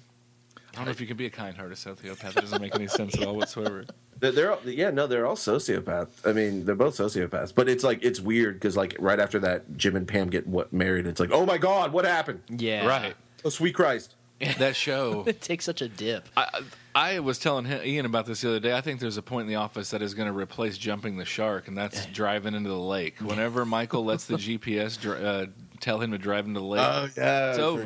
[0.57, 2.37] I don't know if you can be a kind-hearted sociopath.
[2.37, 3.85] It doesn't make any sense at all whatsoever.
[4.21, 6.27] They're, they're all, yeah, no, they're all sociopaths.
[6.29, 7.55] I mean, they're both sociopaths.
[7.55, 10.73] But it's like it's weird because like right after that, Jim and Pam get what
[10.73, 11.07] married.
[11.07, 12.43] It's like, oh my god, what happened?
[12.49, 12.87] Yeah.
[12.87, 13.15] Right.
[13.45, 14.15] Oh sweet Christ!
[14.59, 15.25] That show.
[15.27, 16.29] It takes such a dip.
[16.37, 16.61] I,
[16.95, 18.73] I was telling him, Ian about this the other day.
[18.77, 21.25] I think there's a point in the office that is going to replace jumping the
[21.25, 23.19] shark, and that's driving into the lake.
[23.21, 25.47] Whenever Michael lets the GPS dr- uh,
[25.81, 27.83] tell him to drive into the lake, Oh yeah, it's over.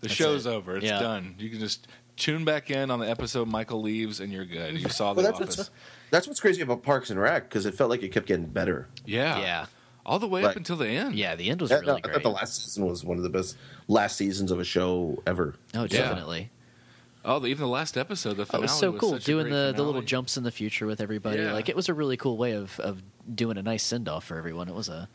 [0.00, 0.50] The That's show's it.
[0.50, 0.76] over.
[0.76, 0.98] It's Yeah.
[0.98, 1.36] done.
[1.38, 4.78] You can just tune back in on the episode Michael leaves, and you're good.
[4.80, 5.56] You saw the Well, that's office.
[5.58, 5.70] what's
[6.10, 8.88] that's what's crazy about Parks and Rec because it felt like it kept getting better.
[9.04, 9.38] Yeah.
[9.38, 9.66] Yeah.
[10.04, 11.14] All the way Like- up until the end.
[11.16, 12.22] Yeah, the end was I- really I thought great.
[12.22, 13.56] the last season was one of the best
[13.88, 15.56] last seasons of a show ever.
[15.74, 15.86] oh, Yeah.
[15.88, 16.50] definitely.
[17.24, 19.52] Oh, even the last episode, the That finale was so cool such a doing great
[19.54, 21.42] the, the little jumps in the future with everybody.
[21.42, 21.52] Yeah.
[21.54, 23.02] Like it was a really cool way of, of
[23.34, 24.68] doing a nice send off for everyone.
[24.68, 25.08] It was a,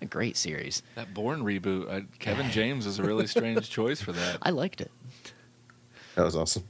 [0.00, 0.82] a great series.
[0.94, 4.38] That Born reboot, uh, Kevin James is a really strange choice for that.
[4.40, 4.90] I liked it.
[6.20, 6.64] That was awesome.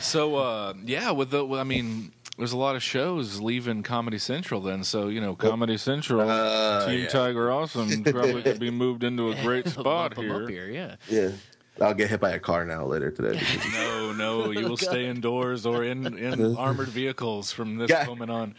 [0.00, 4.18] So uh, yeah, with the well, I mean, there's a lot of shows leaving Comedy
[4.18, 4.82] Central then.
[4.82, 7.06] So you know, Comedy Central, Uh, Team yeah.
[7.08, 10.48] Tiger Awesome probably could be moved into a great spot up here.
[10.48, 10.96] here, yeah.
[11.08, 11.30] Yeah.
[11.80, 13.40] I'll get hit by a car now later today.
[13.72, 18.04] No, no, you will stay indoors or in, in armored vehicles from this Yeah.
[18.06, 18.56] moment on.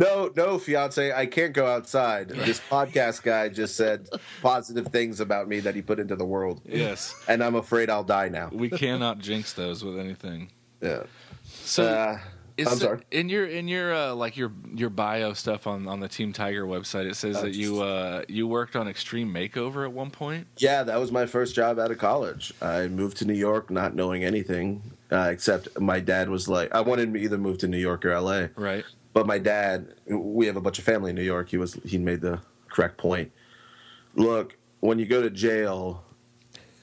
[0.00, 2.30] No, no, fiance, I can't go outside.
[2.30, 4.08] This podcast guy just said
[4.42, 6.60] positive things about me that he put into the world.
[6.64, 8.48] Yes, And I'm afraid I'll die now.
[8.52, 10.50] we cannot jinx those with anything.
[10.80, 11.02] Yeah.
[11.44, 11.84] So.
[11.84, 12.18] Uh,
[12.56, 13.00] Is I'm sorry.
[13.10, 16.66] In your in your uh, like your your bio stuff on, on the Team Tiger
[16.66, 20.46] website, it says Oh, that you uh, you worked on Extreme Makeover at one point.
[20.58, 22.52] Yeah, that was my first job out of college.
[22.60, 26.80] I moved to New York not knowing anything, uh, except my dad was like, I
[26.82, 28.48] wanted to either move to New York or LA.
[28.56, 28.84] Right.
[29.12, 31.48] But my dad, we have a bunch of family in New York.
[31.48, 33.32] He was he made the correct point.
[34.14, 36.04] Look, when you go to jail,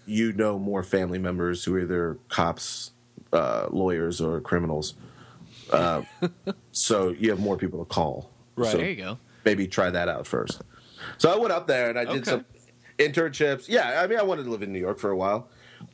[0.06, 2.92] you know more family members who are either cops,
[3.34, 4.96] uh, lawyers, or criminals.
[5.72, 6.02] Uh,
[6.72, 8.30] so you have more people to call.
[8.56, 8.72] Right.
[8.72, 9.18] So There you go.
[9.46, 10.62] maybe try that out first.
[11.18, 12.32] So I went up there and I did Okay.
[12.32, 12.46] some
[12.98, 13.68] internships.
[13.68, 15.50] Yeah, I mean, I wanted to live in New York for a while.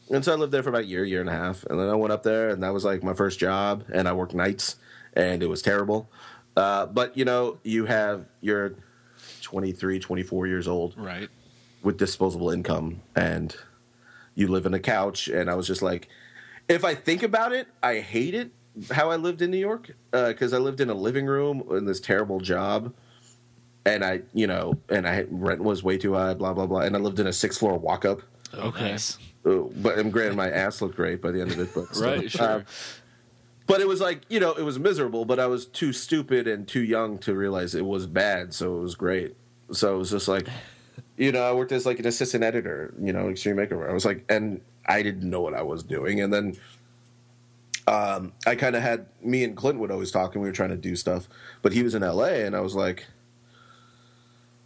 [0.09, 1.63] And so I lived there for about a year, year and a half.
[1.65, 3.83] And then I went up there and that was like my first job.
[3.91, 4.77] And I worked nights
[5.15, 6.09] and it was terrible.
[6.55, 8.75] Uh, but, you know, you have, you're
[9.41, 11.29] 23, 24 years old Right.
[11.81, 13.55] with disposable income and
[14.35, 15.27] you live in a couch.
[15.27, 16.09] And I was just like,
[16.67, 18.51] if I think about it, I hate it
[18.91, 21.99] how I lived in New York because I lived in a living room in this
[21.99, 22.91] terrible job,
[23.85, 26.95] and I, you know, and I rent was way too high, blah blah blah, and
[26.95, 28.21] I lived in a six floor walk up.
[28.53, 28.91] Okay.
[28.91, 29.19] nice.
[29.45, 31.69] Uh, But I'm granted, my ass looked great by the end of it.
[31.75, 31.95] But.
[31.99, 32.31] Right.
[32.31, 32.51] Sure.
[32.55, 32.65] Um,
[33.67, 35.25] but it was like you know, it was miserable.
[35.25, 38.81] But I was too stupid and too young to realize it was bad, so it
[38.81, 39.35] was great.
[39.71, 40.47] So it was just like,
[41.17, 43.89] you know, I worked as like an assistant editor, you know, Extreme Makeover.
[43.89, 46.57] I was like, and I didn't know what I was doing, and then
[47.87, 50.69] um, I kind of had me and Clint would always talk, and we were trying
[50.69, 51.27] to do stuff,
[51.61, 53.05] but he was in LA, and I was like.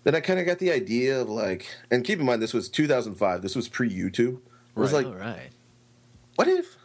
[0.04, 2.70] Then I kind of got the idea of like, and keep in mind this was
[2.70, 3.42] 2005.
[3.42, 4.38] This was pre YouTube.
[4.38, 5.06] It was Right.
[5.06, 5.50] like, All right.
[6.38, 6.77] what if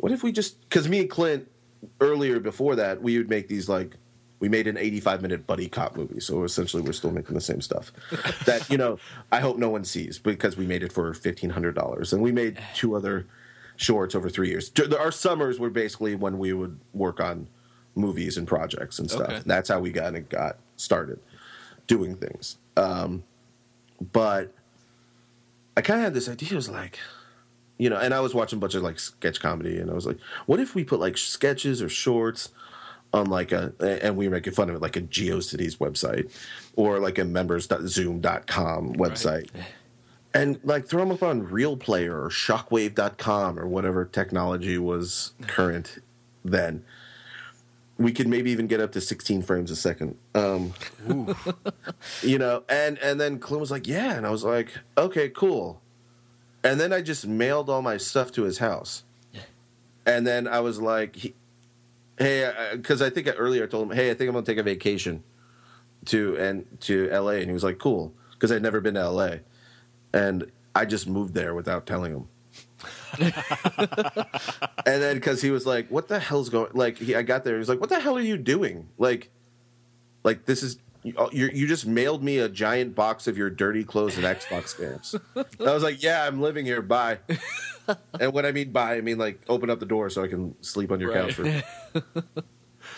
[0.00, 1.48] what if we just because me and clint
[2.00, 3.96] earlier before that we would make these like
[4.40, 6.18] we made an 85 minute buddy cop movie.
[6.18, 7.92] So essentially we're still making the same stuff
[8.46, 8.98] that you know
[9.30, 12.96] i hope no one sees because we made it for $1500 and we made two
[12.96, 13.26] other
[13.76, 14.70] shorts over three years.
[14.98, 17.48] Our summers were basically when we would work on
[17.94, 19.28] movies and projects and stuff.
[19.28, 19.42] Okay.
[19.46, 21.18] that's how we got and got started
[21.86, 22.56] doing things.
[22.76, 23.24] Um,
[24.12, 24.54] but
[25.76, 26.98] i kind of had this idea it was like
[27.80, 30.04] you know, and I was watching a bunch of like sketch comedy, and I was
[30.04, 32.50] like, what if we put like sketches or shorts
[33.14, 36.30] on like a, and we were making fun of it like a GeoCities website
[36.76, 39.48] or like a members.zoom.com website.
[40.34, 46.00] And like throw them up on Real Player or Shockwave.com or whatever technology was current
[46.44, 46.84] then.
[47.96, 50.16] We could maybe even get up to 16 frames a second.
[50.34, 50.74] Um,
[52.22, 55.82] you know, and and then Clint was like, "Yeah," and I was like, "Okay, cool."
[56.62, 59.04] And then I just mailed all my stuff to his house.
[60.06, 61.34] And then I was like, he,
[62.18, 64.58] "Hey," because I think I earlier I told him, "Hey, I think I'm gonna take
[64.58, 65.22] a vacation
[66.06, 69.40] to and to L.A." And he was like, "Cool," because I'd never been to L.A.
[70.12, 72.28] And I just moved there without telling him.
[73.18, 73.32] and
[74.84, 77.58] then because he was like, "What the hell's going?" Like he, I got there, he
[77.58, 79.30] was like, "What the hell are you doing?" Like,
[80.24, 84.16] like this is you, you just mailed me a giant box of your dirty clothes
[84.16, 85.14] and Xbox games.
[85.34, 86.82] I was like, "Yeah, I'm living here.
[86.82, 87.18] Bye."
[88.20, 90.54] and when I mean bye, I mean like open up the door so I can
[90.62, 91.34] sleep on your Right.
[91.34, 91.34] couch.
[91.34, 92.02] For...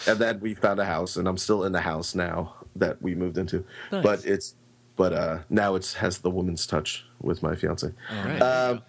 [0.11, 3.15] and then we found a house, and I'm still in the house now that we
[3.15, 3.65] moved into.
[3.91, 4.03] Nice.
[4.03, 4.55] But it's
[4.97, 7.87] but uh now it has the woman's touch with my fiance.
[8.11, 8.43] All right.
[8.43, 8.83] Um,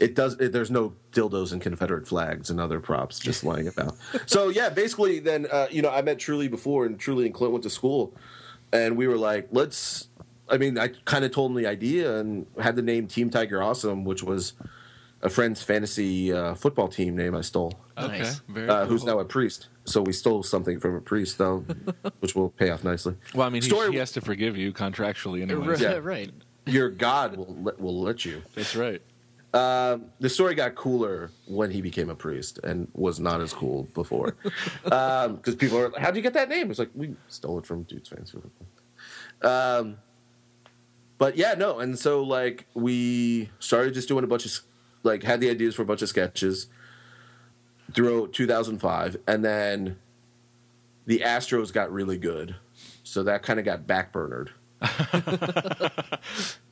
[0.00, 0.34] it does.
[0.40, 3.96] It, there's no dildos and Confederate flags and other props just lying about.
[4.26, 7.52] So yeah, basically, then uh, you know I met Truglio before, and Truglio and Clint
[7.52, 8.14] went to school,
[8.72, 10.08] and we were like, let's.
[10.48, 13.62] I mean, I kind of told him the idea and had the name Team Tiger
[13.62, 14.54] Awesome, which was
[15.22, 18.18] a friend's fantasy uh, football team name I stole, Okay.
[18.18, 18.40] Nice.
[18.48, 19.14] Very uh, who's cool.
[19.14, 19.68] now a priest.
[19.84, 21.58] So we stole something from a priest, though,
[22.20, 23.14] which will pay off nicely.
[23.34, 25.66] Well, I mean, he, Story- he has to forgive you contractually anyway.
[25.66, 25.98] right, yeah.
[26.02, 26.30] right.
[26.66, 28.42] Your God will let, will let you.
[28.54, 29.02] That's right.
[29.52, 33.84] Um, the story got cooler when he became a priest and was not as cool
[33.94, 34.36] before.
[34.84, 36.70] Because people are like, how'd you get that name?
[36.70, 38.38] It's like, we stole it from Dudes Fancy.
[39.42, 39.98] Um,
[41.20, 44.58] but yeah, no, and so like we started just doing a bunch of
[45.02, 46.68] like had the ideas for a bunch of sketches
[47.92, 49.98] throughout 2005, and then
[51.04, 52.56] the Astros got really good,
[53.02, 54.48] so that kind of got backburnered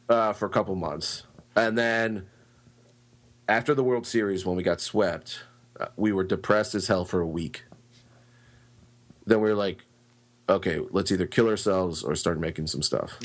[0.09, 1.25] uh, for a couple months,
[1.55, 2.27] and then
[3.49, 5.41] after the World Series when we got swept,
[5.81, 7.65] uh, we were depressed as hell for a week.
[9.27, 9.85] Then we were like,
[10.49, 13.19] okay, let's either kill ourselves or start making some stuff.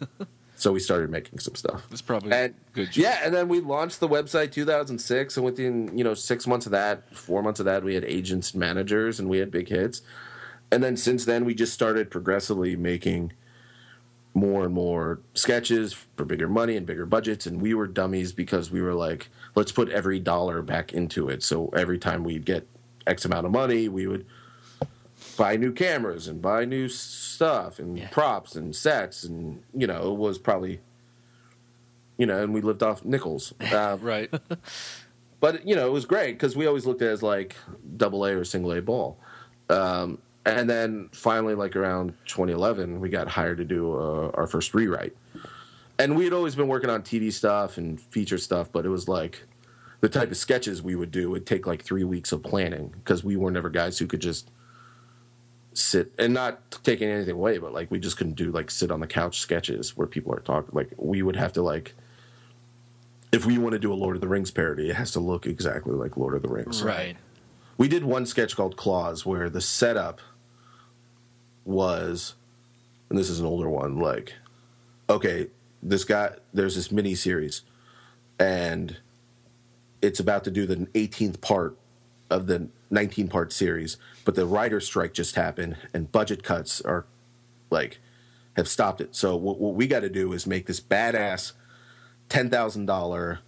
[0.56, 1.86] so we started making some stuff.
[1.90, 2.96] That's probably And good.
[2.96, 6.72] yeah, and then we launched the website 2006, and within you know six months of
[6.72, 10.02] that, four months of that, we had agents, and managers, and we had big hits.
[10.70, 13.32] And then since then, we just started progressively making
[14.34, 17.46] more and more sketches for bigger money and bigger budgets.
[17.46, 21.42] And we were dummies because we were like, let's put every dollar back into it.
[21.42, 22.64] So every time we'd get
[23.08, 24.24] X amount of money, we would
[25.36, 28.08] buy new cameras and buy new stuff and Yeah.
[28.10, 29.24] props and sets.
[29.24, 30.80] And, you know, it was probably,
[32.18, 33.52] you know, and we lived off nickels.
[33.60, 34.32] Uh, Right.
[35.40, 37.56] but you know it was great because we always looked at it as like
[37.96, 39.18] double A or single A ball.
[39.68, 44.72] Um, and then finally, like around 2011, we got hired to do uh, our first
[44.72, 45.16] rewrite.
[45.98, 49.08] And we had always been working on TV stuff and feature stuff, but it was
[49.08, 49.42] like
[50.00, 53.24] the type of sketches we would do would take like three weeks of planning because
[53.24, 54.50] we were never guys who could just
[55.72, 59.00] sit and not taking anything away, but like we just couldn't do like sit on
[59.00, 60.70] the couch sketches where people are talking.
[60.72, 61.94] Like we would have to like
[63.32, 65.46] if we want to do a Lord of the Rings parody, it has to look
[65.46, 66.82] exactly like Lord of the Rings.
[66.82, 67.16] Right.
[67.76, 70.20] We did one sketch called Claws where the setup
[71.64, 72.34] was,
[73.08, 74.34] and this is an older one, like,
[75.08, 75.48] okay,
[75.82, 77.62] this guy, there's this mini series,
[78.38, 78.96] and
[80.02, 81.76] it's about to do the 18th part
[82.30, 87.06] of the 19 part series, but the writer's strike just happened, and budget cuts are
[87.70, 87.98] like,
[88.56, 89.14] have stopped it.
[89.14, 91.52] So what, what we got to do is make this badass
[92.28, 93.38] $10,000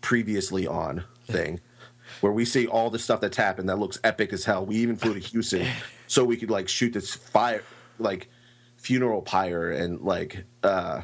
[0.00, 1.60] previously on thing
[2.20, 4.64] where we see all the stuff that's happened that looks epic as hell.
[4.64, 5.66] We even flew to Houston
[6.06, 7.62] so we could like shoot this fire,
[7.98, 8.28] like
[8.76, 11.02] funeral pyre and like, uh,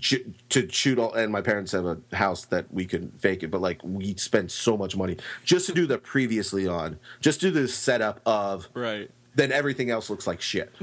[0.00, 3.60] to shoot all, and my parents have a house that we could fake it, but
[3.60, 7.68] like we spent so much money just to do the previously on, just do the
[7.68, 9.10] setup of right.
[9.34, 10.72] then everything else looks like shit.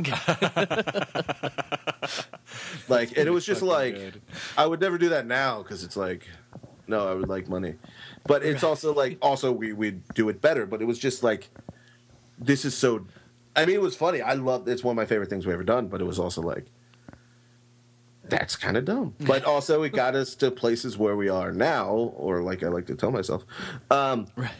[2.87, 4.21] like, and it was just like, good.
[4.57, 6.27] I would never do that now because it's like,
[6.87, 7.75] no, I would like money,
[8.25, 10.65] but it's also like, also we would do it better.
[10.65, 11.49] But it was just like,
[12.37, 13.05] this is so.
[13.55, 14.21] I mean, it was funny.
[14.21, 14.67] I love.
[14.67, 15.87] It's one of my favorite things we ever done.
[15.87, 16.65] But it was also like,
[18.29, 19.15] that's kind of dumb.
[19.25, 22.87] But also, it got us to places where we are now, or like I like
[22.87, 23.45] to tell myself.
[23.91, 24.51] Um, Right.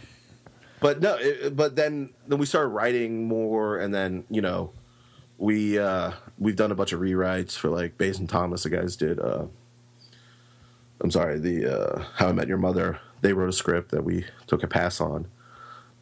[0.81, 4.71] but no it, but then then we started writing more and then you know
[5.37, 8.95] we uh we've done a bunch of rewrites for like Bays and Thomas the guys
[8.95, 9.45] did uh
[11.01, 14.25] I'm sorry the uh How I Met Your Mother they wrote a script that we
[14.47, 15.27] took a pass on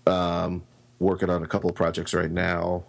[0.07, 0.63] um
[0.99, 2.83] working on a couple of projects right now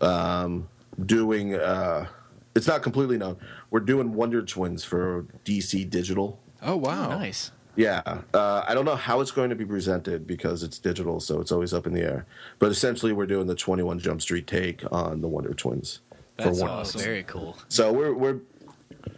[0.00, 0.68] um
[1.06, 2.06] doing uh
[2.54, 3.36] it's not completely known
[3.70, 7.10] we're doing Wonder Twins for DC Digital Oh wow.
[7.12, 7.50] Oh, nice.
[7.76, 8.00] yeah,
[8.32, 11.52] uh, I don't know how it's going to be presented because it's digital, so it's
[11.52, 12.26] always up in the air.
[12.58, 16.00] But essentially, we're doing the Twenty One Jump Street take on the Wonder Twins
[16.38, 16.72] That's Warner.
[16.74, 17.00] Oh, Awesome.
[17.02, 17.58] very cool.
[17.68, 18.40] So we're we're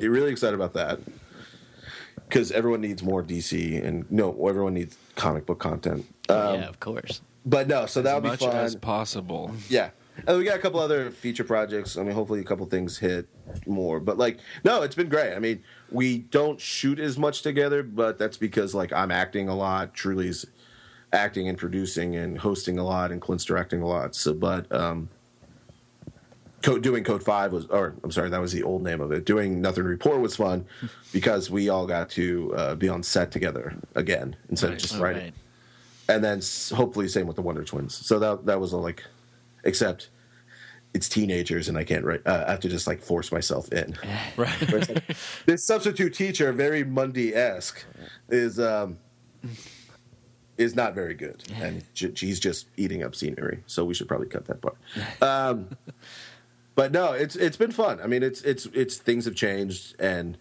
[0.01, 0.99] really excited about that
[2.29, 6.05] because everyone needs more DC and no, everyone needs comic book content.
[6.29, 7.21] Um, yeah, of course.
[7.45, 8.57] But no, so that'll be fun.
[8.57, 9.53] as possible.
[9.69, 9.91] Yeah.
[10.27, 11.99] And we got a couple other feature projects.
[11.99, 13.29] I mean, hopefully a couple things hit
[13.67, 14.01] more.
[14.01, 15.35] But like, no, it's been great.
[15.35, 19.55] I mean, we don't shoot as much together, but that's because like I'm acting a
[19.55, 19.95] lot.
[19.95, 20.47] Truglio's
[21.13, 24.15] acting and producing and hosting a lot, and Clint's directing a lot.
[24.15, 25.09] So, but um,
[26.63, 29.25] code, doing Code Five was, or I'm sorry, that was the old name of it.
[29.25, 30.67] Doing Nothing Report was fun
[31.13, 34.77] because we all got to uh, be on set together again instead Nice.
[34.77, 35.35] of just All writing right.
[36.09, 36.41] and then
[36.77, 37.95] hopefully same with the Wonder Twins.
[37.95, 39.05] So that that was a, like,
[39.67, 40.09] except
[40.95, 42.27] it's teenagers and I can't write.
[42.27, 43.97] Uh, I have to just like force myself in.
[44.37, 44.73] Right.
[44.73, 47.85] Like, this substitute teacher, very Mundy esque,
[48.29, 48.99] is um
[50.59, 53.63] is not very good, and j- she's just eating up scenery.
[53.67, 54.77] So we should probably cut that part.
[55.21, 55.77] Um,
[56.75, 58.01] but no, it's it's been fun.
[58.01, 60.39] I mean, it's it's it's things have changed, and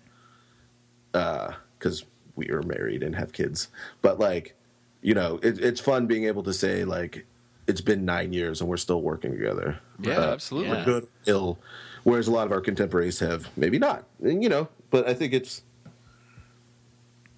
[1.11, 2.05] because
[2.36, 3.69] we are married and have kids,
[4.01, 4.55] but like
[5.01, 7.26] you know, it, it's fun being able to say like
[7.68, 9.80] it's been nine years and we're still working together.
[9.99, 10.78] Yeah, Uh, absolutely.
[10.78, 10.86] yeah.
[10.86, 11.57] good, ill.
[12.03, 14.68] Whereas a lot of our contemporaries have maybe not, and, you know.
[14.91, 15.63] But I think it's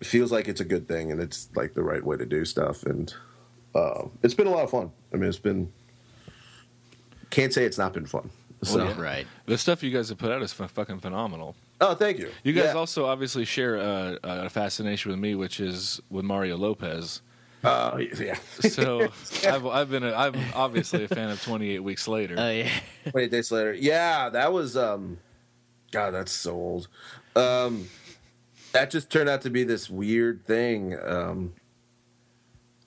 [0.02, 2.44] it feels like it's a good thing, and it's like the right way to do
[2.46, 3.14] stuff, and
[3.74, 4.92] uh, it's been a lot of fun.
[5.14, 5.72] I mean, it's been
[7.30, 8.30] can't say it's not been fun.
[8.64, 9.00] So, yeah.
[9.00, 9.28] Right.
[9.46, 11.56] The stuff you guys have put out is f- fucking phenomenal.
[11.80, 12.30] oh, thank you.
[12.44, 12.74] You guys Yeah.
[12.74, 17.22] also obviously share uh, a fascination with me, which is with Mario Lopez.
[17.64, 18.38] Uh, yeah.
[18.60, 19.08] So
[19.48, 22.36] I've, I've been a, I'm obviously a fan of 28 Weeks Later.
[22.38, 22.70] Oh yeah.
[23.10, 23.74] 28 days later.
[23.74, 25.18] Yeah, that was um
[25.92, 26.88] God, that's so old.
[27.36, 27.88] Um
[28.74, 31.54] that just turned out to be this weird thing um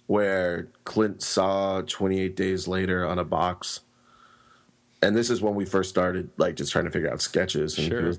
[0.07, 3.81] where Clint saw 28 days later on a box.
[5.03, 7.89] And this is when we first started like just trying to figure out sketches and
[7.89, 8.13] Sure.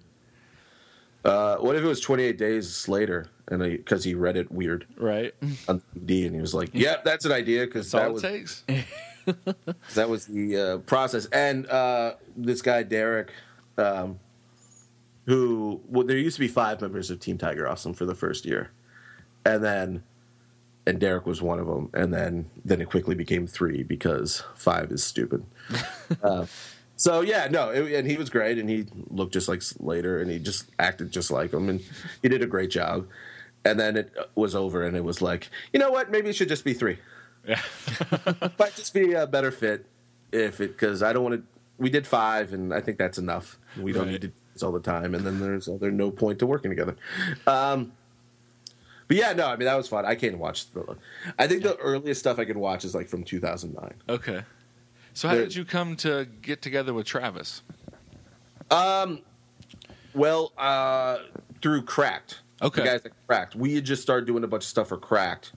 [1.23, 5.33] Uh, what if it was 28 days later and because he read it weird right?
[5.67, 8.21] on DVD and he was like, "Yep, that's an idea." Because all that it was
[8.21, 8.63] takes.
[9.93, 11.27] that was the uh, process.
[11.27, 13.31] And uh, this guy Derek,
[13.77, 14.19] um,
[15.25, 18.45] who well, there used to be five members of Team Tiger Awesome for the first
[18.45, 18.71] year,
[19.45, 20.03] and then
[20.87, 24.91] and Derek was one of them, and then then it quickly became three because five
[24.91, 25.45] is stupid.
[27.09, 30.19] uh, so yeah, no, it, and he was great, and he looked just like Slater,
[30.19, 31.81] and he just acted just like him, and
[32.21, 33.07] he did a great job.
[33.63, 36.09] And then it was over, and it was like, you know what?
[36.09, 36.97] Maybe it should just be three
[37.47, 37.61] Yeah.
[38.59, 39.85] might just be a better fit
[40.31, 41.43] if it because I don't want to.
[41.77, 43.57] We did five, and I think that's enough.
[43.79, 44.11] We don't Right.
[44.13, 46.71] need to do this all the time, and then there's there's no point to working
[46.71, 46.95] together.
[47.47, 47.91] Um,
[49.07, 50.05] but yeah, no, I mean that was fun.
[50.05, 50.97] I can't watch the.
[51.37, 53.93] I think the earliest stuff I could watch is like from 2009.
[54.09, 54.43] Okay.
[55.13, 57.61] So how did you come to get together with Travis?
[58.69, 59.21] Um,
[60.13, 61.19] Well, uh,
[61.61, 62.41] through Cracked.
[62.61, 62.81] Okay.
[62.81, 63.55] The guys at Cracked.
[63.55, 65.53] We had just started doing a bunch of stuff for Cracked.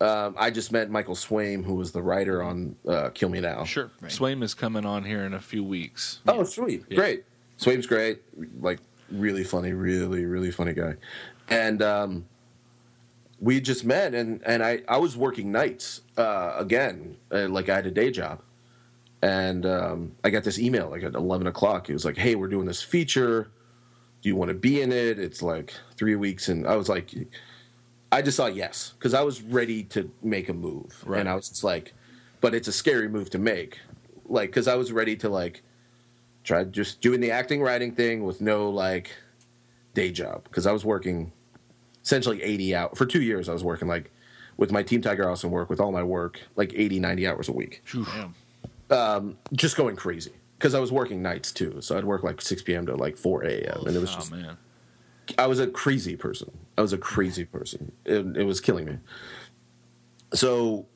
[0.00, 3.64] Um, I just met Michael Swaim, who was the writer on uh, Kill Me Now.
[3.64, 3.90] Sure.
[4.00, 4.10] Right.
[4.10, 6.20] Swaim is coming on here in a few weeks.
[6.26, 6.96] Oh, sweet, Yeah.
[6.96, 7.24] great.
[7.58, 8.22] Swaim's great,
[8.60, 8.78] like
[9.10, 10.94] really funny, really really funny guy,
[11.50, 12.24] and um,
[13.38, 17.74] we just met, and and I I was working nights uh, again, uh, like I
[17.76, 18.40] had a day job,
[19.22, 21.90] and um, I got this email like at eleven o'clock.
[21.90, 23.50] It was like, hey, we're doing this feature.
[24.22, 25.18] Do you want to be in it?
[25.18, 27.12] It's like three weeks, and I was like,
[28.12, 31.20] I just thought yes because I was ready to make a move, Right.
[31.20, 31.94] and I was just like,
[32.40, 33.78] but it's a scary move to make,
[34.26, 35.62] like because I was ready to like
[36.44, 39.10] try just doing the acting writing thing with no like
[39.94, 41.32] day job because I was working
[42.02, 44.10] essentially 80 out for two years I was working like
[44.56, 47.52] with my team Tiger Awesome work with all my work like 80 90 hours a
[47.52, 48.06] week Phew.
[48.90, 49.38] Damn.
[49.52, 52.86] just going crazy because I was working nights too so I'd work like 6 p.m.
[52.86, 53.86] to like 4 a.m.
[53.86, 54.56] and it was Oh just man.
[55.38, 56.50] I was a crazy person.
[56.76, 57.92] I was a crazy person.
[58.04, 58.98] It, it was killing me.
[60.34, 60.86] So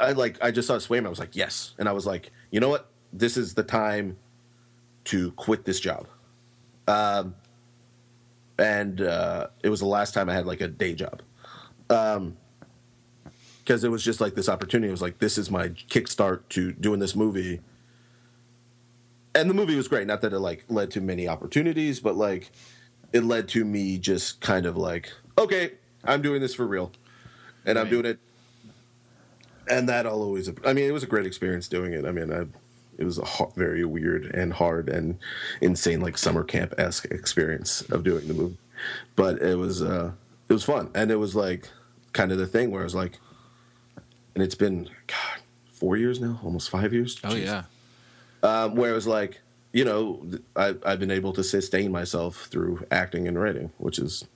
[0.00, 1.06] I like I just saw Swaim.
[1.06, 2.90] I was like, yes, and I was like, you know what?
[3.12, 4.18] This is the time
[5.04, 6.06] to quit this job.
[6.88, 7.34] Um,
[8.58, 11.22] and uh, it was the last time I had like a day job.
[11.90, 12.36] Um,
[13.66, 14.88] because it was just like this opportunity.
[14.88, 17.60] It was like this is my kickstart to doing this movie.
[19.34, 20.06] And the movie was great.
[20.06, 22.52] Not that it like led to many opportunities, but like
[23.12, 25.72] it led to me just kind of like, okay,
[26.04, 26.92] I'm doing this for real,
[27.64, 28.18] and I'm doing it.
[29.68, 30.48] And that I'll always.
[30.64, 32.06] I mean, it was a great experience doing it.
[32.06, 32.46] I mean, I,
[32.98, 35.18] it was a ho- very weird and hard and
[35.60, 38.58] insane, like summer camp esque experience of doing the movie.
[39.16, 40.12] But it was, uh
[40.48, 41.68] it was fun, and it was like
[42.12, 43.18] kind of the thing where I was like,
[44.36, 45.40] and it's been God
[45.72, 47.18] four years now, almost five years.
[47.24, 47.62] Oh Jeez yeah.
[48.42, 49.40] um, where it was like,
[49.72, 54.26] you know, I, I've been able to sustain myself through acting and writing, which is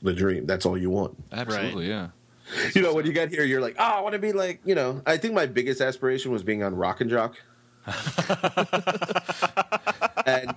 [0.00, 0.46] the dream.
[0.46, 1.22] That's all you want.
[1.30, 1.88] Absolutely.
[1.88, 2.08] Yeah.
[2.74, 4.74] You know, when you get here, you're like, oh, I want to be like, you
[4.74, 7.36] know, I think my biggest aspiration was being on Rock and Jock.
[10.26, 10.54] and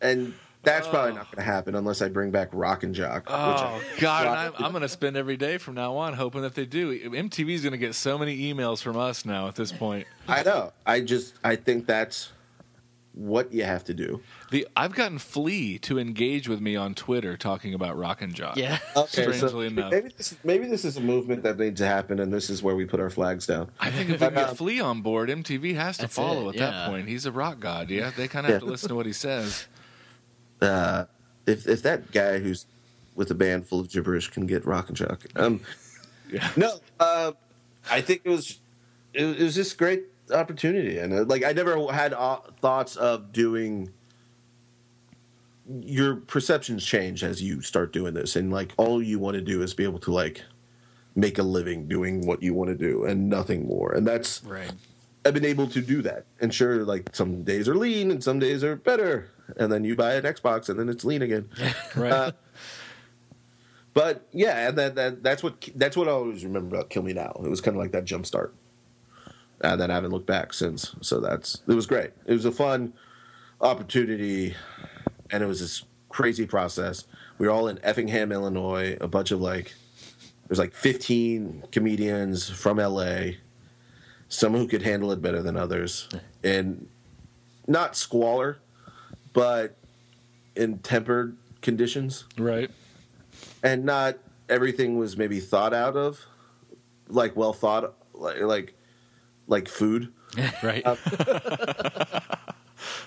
[0.00, 3.24] and that's probably not going to happen unless I bring back Rock and Jock.
[3.26, 6.14] which Oh I, God, Rock, I'm, I'm going to spend every day from now on
[6.14, 7.10] hoping that they do.
[7.10, 10.06] MTV is going to get so many emails from us now at this point.
[10.28, 10.72] I know.
[10.84, 12.30] I just I think that's
[13.12, 14.20] what you have to do.
[14.52, 18.56] The I've gotten Flea to engage with me on Twitter talking about Rock and Jock.
[18.56, 18.78] Yeah.
[19.08, 19.90] Strangely enough.
[19.90, 22.76] maybe this, maybe this is a movement that needs to happen, and this is where
[22.76, 23.68] we put our flags down.
[23.80, 26.56] I think if we Um, get Flea on board, MTV has to That's follow it,
[26.56, 27.08] at that point.
[27.08, 27.90] He's a rock god.
[27.90, 28.66] Yeah, they kind of have Yeah.
[28.66, 29.66] to listen to what he says.
[30.62, 31.04] Uh,
[31.46, 32.66] if if that guy who's
[33.14, 35.24] with a band full of gibberish can get rock and jock.
[35.36, 35.60] Um,
[36.32, 36.48] Yeah.
[36.56, 37.32] no, uh,
[37.90, 38.60] I think it was
[39.12, 42.94] it, was- it was just great opportunity, and uh, like I never had uh, thoughts
[42.96, 43.90] of doing.
[45.82, 49.62] Your perceptions change as you start doing this, and like all you want to do
[49.62, 50.42] is be able to like
[51.14, 53.92] make a living doing what you want to do, and nothing more.
[53.92, 54.72] And that's Right.
[55.24, 56.24] I've been able to do that.
[56.40, 59.30] And sure, like some days are lean and some days are better.
[59.56, 61.48] And then you buy an Xbox and then it's lean again.
[61.96, 62.12] Right.
[62.12, 62.32] Uh,
[63.92, 67.12] but yeah, and that, that that's what that's what I always remember about Kill Me
[67.12, 67.32] Now.
[67.44, 68.54] It was kind of like that jump start.
[69.60, 70.94] and then I haven't looked back since.
[71.00, 72.12] So that's it was great.
[72.24, 72.92] It was a fun
[73.60, 74.54] opportunity,
[75.30, 77.04] and it was this crazy process.
[77.38, 78.96] We were all in Effingham, Illinois.
[79.00, 79.74] A bunch of like
[80.48, 83.32] there's like 15 comedians from LA.
[84.30, 86.08] Some who could handle it better than others,
[86.42, 86.88] and
[87.66, 88.58] not squalor,
[89.32, 89.76] but
[90.56, 92.24] in tempered conditions.
[92.38, 92.70] Right.
[93.62, 94.16] and not
[94.48, 96.26] everything was maybe thought out of
[97.08, 98.74] like well thought like like,
[99.46, 100.12] like food.
[100.62, 100.82] Right.
[100.86, 100.94] Uh,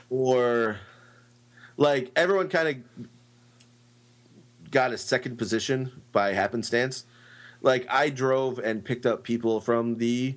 [0.09, 0.79] or
[1.77, 3.09] like everyone kind of
[4.71, 7.05] got a second position by happenstance.
[7.61, 10.35] Like i drove and picked up people from the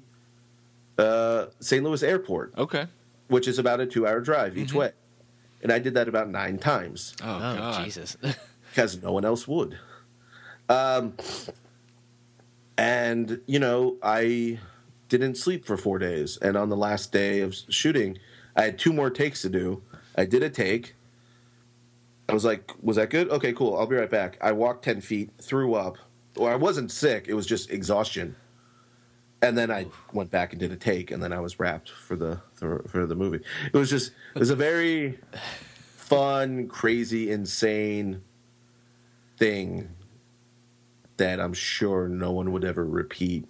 [0.98, 2.86] uh, st louis airport okay.
[3.28, 4.92] which is about a two hour drive each way
[5.62, 7.84] and i did that about nine times Oh, Oh, God.
[7.84, 8.16] Jesus.
[8.70, 9.78] because no one else would.
[10.68, 11.14] Um,
[12.78, 14.58] and you know, I
[15.08, 18.18] didn't sleep for four days, and on the last day of shooting,
[18.54, 19.82] I had two more takes to do.
[20.16, 20.94] I did a take.
[22.28, 23.30] I was like, "Was that good?
[23.30, 23.76] Okay, cool.
[23.78, 25.96] I'll be right back." I walked ten feet, threw up.
[26.36, 28.36] Well, I wasn't sick; it was just exhaustion.
[29.42, 32.16] And then I went back and did a take, and then I was wrapped for
[32.16, 33.44] the for, for the movie.
[33.72, 35.18] It was just it was a very
[35.96, 38.22] fun, crazy, insane
[39.38, 39.90] thing
[41.16, 43.44] that I'm sure no one would ever repeat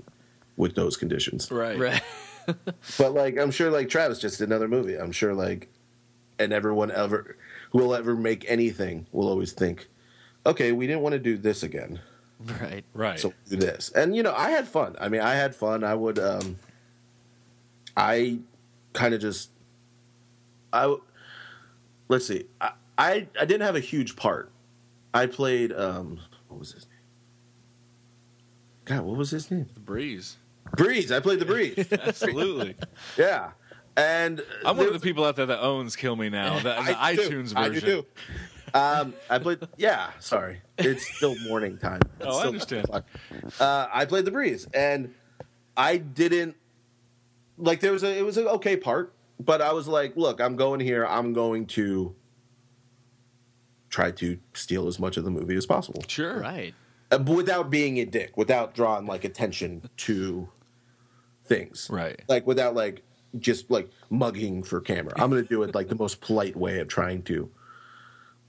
[0.56, 1.50] with those conditions.
[1.50, 1.78] Right.
[1.78, 2.02] right.
[2.96, 4.94] But like I'm sure like Travis just did another movie.
[4.94, 5.68] I'm sure like
[6.38, 7.36] and everyone ever
[7.70, 9.88] who will ever make anything will always think,
[10.44, 12.00] okay, we didn't want to do this again.
[12.40, 12.84] Right.
[12.92, 13.18] Right.
[13.18, 13.90] So do this.
[13.92, 14.96] And you know, I had fun.
[15.00, 15.82] I mean, I had fun.
[15.84, 16.56] I would um
[17.96, 18.38] I
[18.92, 19.50] kind of just
[20.72, 20.94] I
[22.08, 22.46] let's see.
[22.60, 24.50] I, I I didn't have a huge part.
[25.14, 26.92] I played um what was his name?
[28.84, 29.66] God, what was his name?
[29.74, 30.36] the breeze.
[30.76, 31.10] Breeze.
[31.12, 31.86] I played the Breeze.
[31.92, 32.74] Absolutely.
[33.16, 33.50] yeah.
[33.96, 37.02] And I'm one of the people out there that owns Kill Me Now, the, the
[37.02, 37.22] I do.
[37.30, 37.88] iTunes I version.
[37.88, 38.06] do too.
[38.74, 39.58] Um, I played.
[39.76, 42.00] Yeah, sorry, it's still morning time.
[42.20, 42.84] It's Oh, I still understand.
[42.84, 43.04] o'clock.
[43.60, 45.14] Uh, I played the breeze, and
[45.76, 46.56] I didn't
[47.56, 47.80] like.
[47.80, 48.16] There was a.
[48.18, 51.06] It was an okay part, but I was like, look, I'm going here.
[51.06, 52.14] I'm going to
[53.88, 56.40] try to steal as much of the movie as possible, Sure.
[56.40, 56.74] Right.
[57.10, 60.48] uh, but without being a dick, without drawing like attention to
[61.44, 62.20] things, Right.
[62.28, 63.02] like without like
[63.38, 65.12] just like mugging for camera.
[65.16, 67.48] I'm going to do it like the most polite way of trying to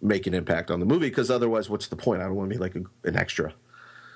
[0.01, 2.21] make an impact on the movie because otherwise, what's the point?
[2.21, 3.53] I don't want to be like a, an extra.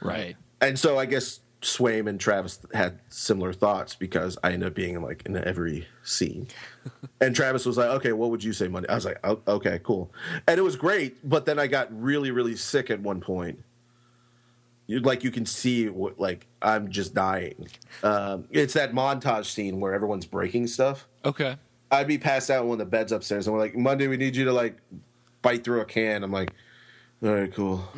[0.01, 0.35] Right.
[0.59, 4.95] And so I guess Swaim and Travis had similar thoughts because I ended up being
[4.95, 6.47] in like in every scene.
[7.21, 9.79] and Travis was like, "Okay, what would you say Monday?" I was like, oh, "Okay,
[9.83, 10.11] cool,"
[10.47, 11.27] and it was great.
[11.27, 13.59] But then I got really, really sick at one point.
[14.87, 17.67] You like you can see what like I'm just dying.
[18.03, 21.07] Um, it's that montage scene where everyone's breaking stuff.
[21.23, 21.57] Okay.
[21.91, 24.17] I'd be passed out in one of the beds upstairs, and we're like, "Monday, we
[24.17, 24.77] need you to like
[25.41, 26.51] bite through a can." I'm like,
[27.23, 27.83] "All right, cool."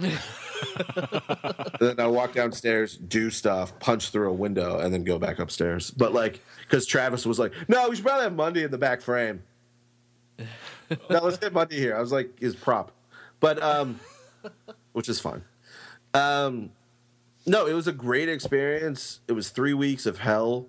[1.80, 5.92] then I walk downstairs, do stuff, punch through a window, and then go back upstairs.
[5.92, 9.02] But like, because Travis was like, "No, we should probably have Monday in the back
[9.02, 9.44] frame."
[11.10, 11.96] no, let's get Monday here.
[11.96, 12.92] I was like, his prop,
[13.40, 14.00] but um,
[14.94, 15.44] which is fine.
[16.14, 16.72] Um,
[17.46, 19.20] no, it was a great experience.
[19.28, 20.68] It was three weeks of hell,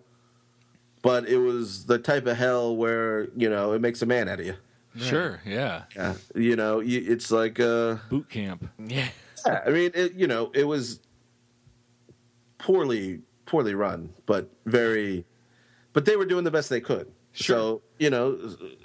[1.02, 4.40] but it was the type of hell where you know it makes a man out
[4.40, 4.54] of you.
[4.96, 5.40] Sure.
[5.44, 5.84] Yeah.
[5.96, 8.68] Yeah, you know, it's like uh, Boot camp.
[8.78, 9.08] Yeah.
[9.46, 11.00] yeah, I mean, it, you know, it was
[12.58, 15.24] poorly poorly run, but very,
[15.92, 17.12] but they were doing the best they could.
[17.32, 17.56] Sure.
[17.56, 18.38] So you know,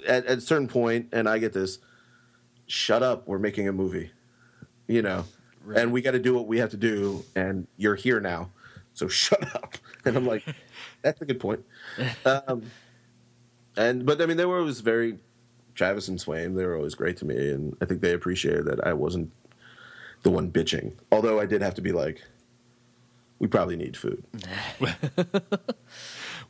[0.06, 1.78] at, at a certain point, and I get this.
[2.66, 3.26] Shut up!
[3.26, 4.12] We're making a movie,
[4.86, 5.24] you know,
[5.74, 7.24] and we got to do what we have to do.
[7.34, 8.50] And you're here now,
[8.94, 9.76] so shut up.
[10.04, 10.44] And I'm like,
[11.02, 11.64] that's a good point.
[12.24, 12.62] Um,
[13.76, 15.18] and but I mean, they were always very
[15.80, 16.56] Travis and Swaim.
[16.56, 19.32] They were always great to me, and I think they appreciated that I wasn't
[20.24, 20.92] the one bitching.
[21.10, 22.22] Although I did have to be like,
[23.38, 24.22] we probably need food.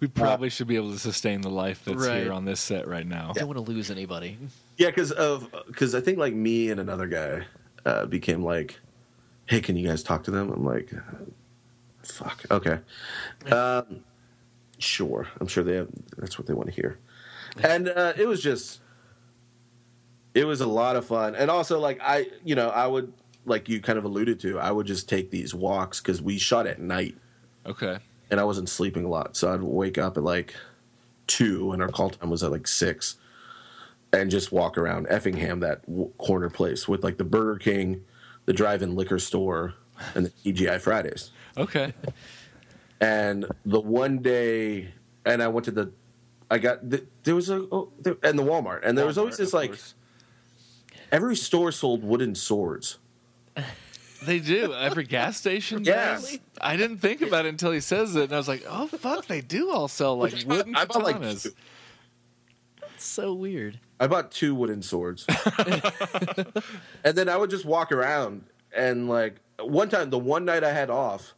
[0.01, 2.23] We probably should be able to sustain the life that's Right.
[2.23, 3.33] here on this set right now.
[3.37, 4.39] I don't want to lose anybody.
[4.79, 7.45] Yeah, because of because I think like me and another guy
[7.85, 8.81] uh, became like,
[9.45, 10.51] hey, can you guys talk to them?
[10.51, 10.91] I'm like,
[12.03, 12.79] fuck, okay,
[13.55, 14.03] um,
[14.79, 15.29] sure.
[15.39, 15.89] I'm sure they have.
[16.17, 16.99] That's what they want to hear,
[17.63, 18.81] and uh, it was just,
[20.35, 23.13] it was a lot of fun, and also like I, you know, I would
[23.47, 26.67] like you kind of alluded to, I would just take these walks because we shot
[26.67, 27.17] at night.
[27.67, 27.99] Okay.
[28.31, 30.55] and I wasn't sleeping a lot, so I'd wake up at like
[31.27, 33.17] two, and our call time was at like six,
[34.13, 38.05] and just walk around Effingham, that w- corner place with like the Burger King,
[38.47, 39.75] the drive-in liquor store,
[40.15, 41.31] and the TGI Fridays.
[41.57, 41.93] Okay.
[43.01, 44.93] And the one day
[45.25, 45.93] and I went to the,
[46.51, 49.37] I got the, there was a oh, there, and the Walmart, and there was always
[49.37, 49.95] this like course.
[51.13, 52.99] Every store sold wooden swords.
[54.23, 54.75] They do.
[54.75, 56.15] Every gas station Yeah.
[56.17, 56.39] does.
[56.61, 59.27] I didn't think about it until he says it, and I was like, "Oh fuck,
[59.27, 61.53] they do all sell like wooden I bought like katanas." two-
[62.95, 63.81] It's so weird.
[63.99, 65.27] I bought two wooden swords,
[67.05, 68.45] and then I would just walk around
[68.75, 71.35] and like one time, the one night I had off,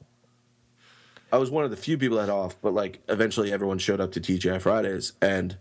[1.32, 4.00] I was one of the few people that had off, but like eventually everyone showed
[4.00, 5.58] up to TGI Fridays, and it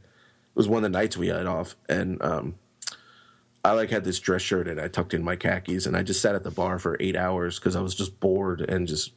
[0.55, 2.55] was one of the nights we had off, and um,
[3.63, 6.21] I like had this dress shirt and I tucked in my khakis, and I just
[6.21, 9.11] sat at the bar for eight hours because I was just bored and just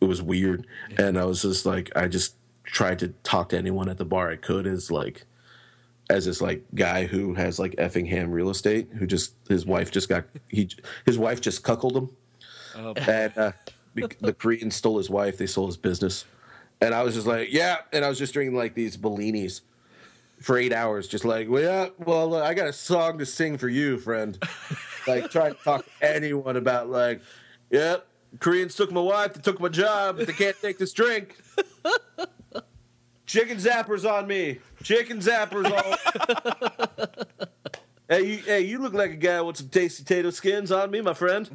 [0.00, 0.66] it was weird,
[0.96, 4.30] and I was just like I just tried to talk to anyone at the bar
[4.30, 5.24] I could as like
[6.08, 10.08] as this like guy who has like Effingham real estate who just his wife just
[10.08, 10.68] got he
[11.04, 12.10] his wife just cuckolded him.
[12.76, 13.52] Oh, and uh,
[13.94, 16.24] the Koreans stole his wife they stole his business.
[16.80, 17.78] And I was just like yeah.
[17.92, 19.62] And I was just drinking like these Bellinis
[20.40, 23.68] for eight hours just like well yeah well I got a song to sing for
[23.68, 24.38] you friend
[25.06, 27.20] like trying to talk to anyone about like
[27.70, 28.06] yep
[28.38, 31.36] Koreans took my wife they took my job but they can't take this drink
[33.26, 34.60] Chicken zappers on me.
[34.84, 37.08] Chicken zappers on.
[38.08, 41.00] hey, you, hey, you look like a guy with some tasty potato skins on me,
[41.00, 41.50] my friend.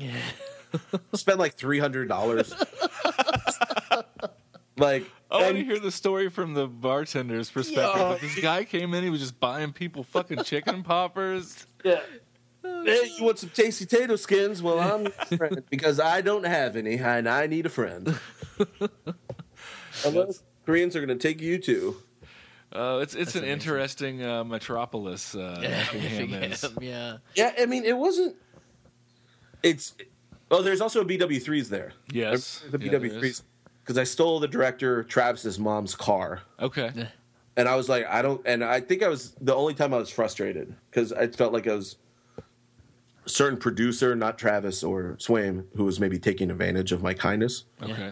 [1.13, 2.53] Spend like three hundred dollars.
[4.77, 7.93] like, I want to hear the story from the bartender's perspective.
[7.95, 8.09] Yeah.
[8.09, 11.65] But this guy came in, he was just buying people fucking chicken poppers.
[11.83, 12.01] yeah.
[12.63, 14.61] Hey, you want some tasty potato skins?
[14.61, 18.19] Well, I'm your friend because I don't have any, and I need a friend.
[20.05, 21.97] Unless Koreans are going to take you too.
[22.71, 23.53] Uh, it's it's an amazing.
[23.53, 25.35] interesting uh, metropolis.
[25.35, 26.65] Uh, Effingham is.
[26.79, 27.17] yeah.
[27.35, 28.35] Yeah, I mean, it wasn't.
[29.63, 29.95] It's.
[30.49, 31.93] Oh, there's also a BW3s there.
[32.11, 32.63] Yes.
[32.69, 33.43] the Yeah, BW3s is.
[33.83, 36.91] Because I stole the director Travis's mom's car, Okay.
[37.57, 39.97] and I was like, I don't, and I think I was the only time I
[39.97, 41.97] was frustrated because I felt like I was
[43.25, 47.65] a certain producer, not Travis or Swaim, who was maybe taking advantage of my kindness,
[47.81, 48.11] Okay.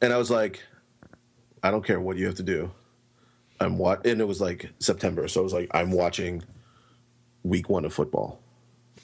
[0.00, 0.62] and I was like,
[1.62, 2.70] I don't care what you have to do.
[3.58, 6.42] I'm what, and it was like September, so I was like, I'm watching
[7.42, 8.40] week one of football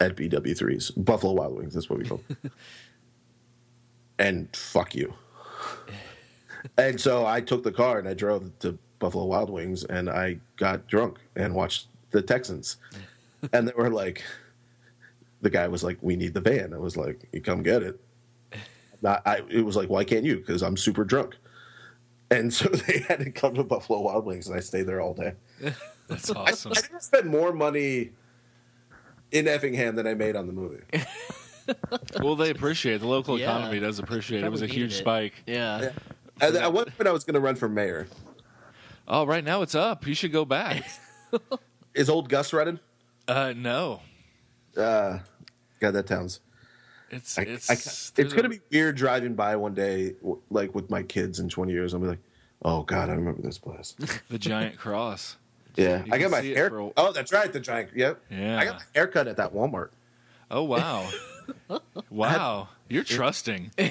[0.00, 1.74] at BW3s, Buffalo Wild Wings.
[1.74, 2.20] That's what we call.
[4.18, 5.14] and fuck you.
[6.78, 10.38] and so I took the car and I drove to Buffalo Wild Wings and I
[10.56, 12.76] got drunk and watched the Texans,
[13.52, 14.22] and they were like,
[15.40, 18.00] the guy was like, "We need the van." I was like, "You come get it."
[19.02, 20.36] Not, I, it was like, why can't you?
[20.36, 21.36] Because I'm super drunk.
[22.30, 25.12] And so they had to come to Buffalo Wild Wings, and I stayed there all
[25.14, 25.34] day.
[26.08, 26.72] That's I, awesome.
[26.72, 28.12] I didn't spend more money
[29.32, 30.82] in Effingham than I made on the movie.
[32.20, 33.00] well, they appreciate it.
[33.00, 33.56] The local Yeah.
[33.56, 34.46] economy does appreciate it.
[34.46, 35.02] It was a Probably huge needed it.
[35.02, 35.42] spike.
[35.46, 35.90] Yeah.
[36.40, 38.08] At, at one point, I was going to run for mayor.
[39.06, 40.06] Oh, right now it's up.
[40.06, 40.84] You should go back.
[41.94, 42.78] Is old Gus running?
[43.28, 44.00] Uh, no.
[44.76, 45.18] Uh,
[45.80, 46.40] God, that sounds.
[47.10, 50.12] It's I, it's I, there's it's a- going to be weird driving by one day,
[50.22, 51.92] w- like with my kids in 20 years.
[51.92, 52.20] I'll be like,
[52.64, 53.94] oh, God, I remember this place.
[54.30, 55.36] the giant cross.
[55.76, 56.04] Yeah.
[56.04, 56.70] You I got my see it hair.
[56.70, 57.52] for a- Oh, that's right.
[57.52, 57.90] The giant.
[57.94, 58.20] Yep.
[58.30, 58.58] Yeah.
[58.58, 59.90] I got my haircut at that Walmart.
[60.50, 61.08] Oh wow.
[62.10, 62.68] wow.
[62.88, 63.72] You're trusting.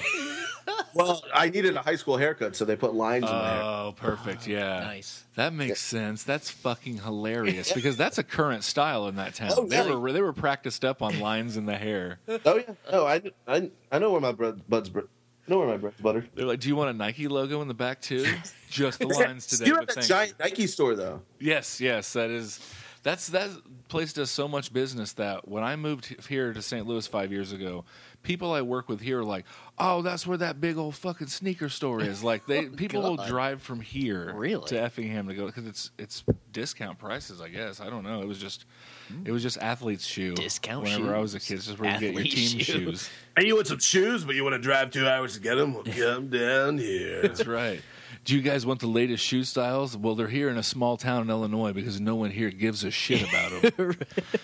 [0.94, 3.62] Well, I needed a high school haircut, so they put lines in my hair.
[3.62, 4.46] Oh, perfect.
[4.46, 4.80] Yeah.
[4.80, 5.24] Nice.
[5.36, 6.22] That makes sense.
[6.22, 9.52] That's fucking hilarious because that's a current style in that town.
[9.56, 12.20] Oh, they were they were practiced up on lines in the hair.
[12.44, 15.00] Oh yeah, no, I, I, I know where my bread, buds, br-
[15.48, 16.26] know where my bread's butter.
[16.34, 18.26] They're like, "Do you want a Nike logo in the back too?"
[18.68, 19.66] Just the lines today.
[19.66, 21.22] You but have that thank giant Nike store though.
[21.40, 22.60] Yes, yes, that is.
[23.02, 23.50] That's that
[23.88, 26.86] place does so much business that when I moved here to St.
[26.86, 27.84] Louis five years ago,
[28.22, 29.44] people I work with here are like,
[29.76, 33.16] "Oh, that's where that big old fucking sneaker store is." Like they oh, people will
[33.16, 34.66] drive from here Really?
[34.68, 37.40] to Effingham to go because it's it's discount prices.
[37.40, 38.22] I guess I don't know.
[38.22, 38.66] It was just
[39.08, 39.26] hmm.
[39.26, 40.34] it was just athlete's shoe.
[40.34, 42.62] Discount Whenever I was a kid, it's just where you get your team shoe.
[42.62, 43.10] shoes.
[43.36, 45.74] And you want some shoes, but you want to drive two hours to get them?
[45.74, 47.22] Well, come down here.
[47.22, 47.82] That's right.
[48.24, 49.96] Do you guys want the latest shoe styles?
[49.96, 52.90] Well, they're here in a small town in Illinois because no one here gives a
[52.90, 53.96] shit about them.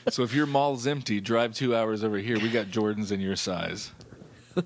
[0.08, 2.38] so if your mall's empty, drive two hours over here.
[2.40, 3.92] We got Jordans in your size.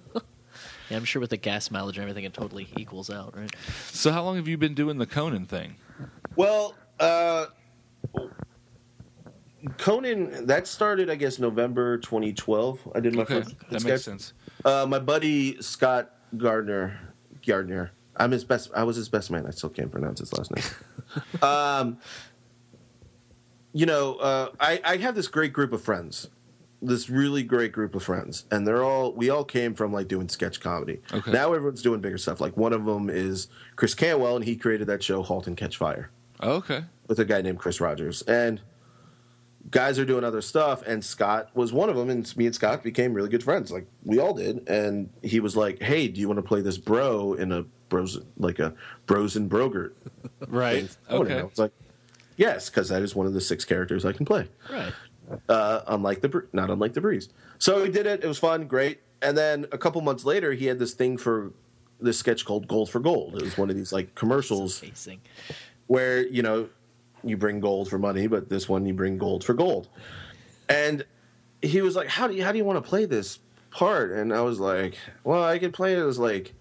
[0.90, 3.50] Yeah, I'm sure with the gas mileage and everything, it totally equals out, right?
[3.92, 5.76] So how long have you been doing the Conan thing?
[6.36, 7.46] Well, uh,
[9.78, 12.92] Conan that started, I guess, November 2012.
[12.94, 13.84] I did my Okay, first that sketch.
[13.90, 14.32] makes sense.
[14.66, 16.94] Uh, my buddy Scott Gairdner,
[17.42, 17.88] Gairdner.
[18.16, 18.70] I'm his best.
[18.74, 19.46] I was his best man.
[19.46, 20.64] I still can't pronounce his last name.
[21.42, 21.98] um,
[23.72, 26.28] you know, uh, I, I have this great group of friends,
[26.82, 30.28] this really great group of friends, and they're all we all came from like doing
[30.28, 31.00] sketch comedy.
[31.12, 31.32] Okay.
[31.32, 32.40] Now everyone's doing bigger stuff.
[32.40, 35.76] Like one of them is Chris Cantwell, and he created that show *Halt and Catch
[35.78, 36.10] Fire*
[36.40, 36.84] Oh, okay.
[37.08, 38.60] with a guy named Chris Rogers, and
[39.70, 40.82] guys are doing other stuff.
[40.86, 43.72] And Scott was one of them, and me and Scott became really good friends.
[43.72, 46.76] Like we all did, and he was like, "Hey, do you want to play this
[46.76, 48.74] bro in a bros like a
[49.06, 49.94] bros and brogurt?"
[50.48, 50.88] Right.
[50.88, 51.38] thing?" Okay.
[51.38, 51.72] I was like,
[52.36, 54.92] "Yes," because that is one of the six characters I can play Right.
[55.48, 57.28] uh, unlike the not unlike the breeze.
[57.58, 58.24] So he did it.
[58.24, 59.00] It was fun, great.
[59.20, 61.52] And then a couple months later, he had this thing for
[62.00, 63.36] this sketch called Gold for Gold.
[63.36, 64.82] It was one of these like commercials
[65.86, 66.68] where you know
[67.22, 69.88] you bring gold for money, but this one you bring gold for gold.
[70.68, 71.04] And
[71.60, 73.38] he was like, "How do you how do you want to play this
[73.70, 76.52] part?" And I was like, "Well, I could play it as like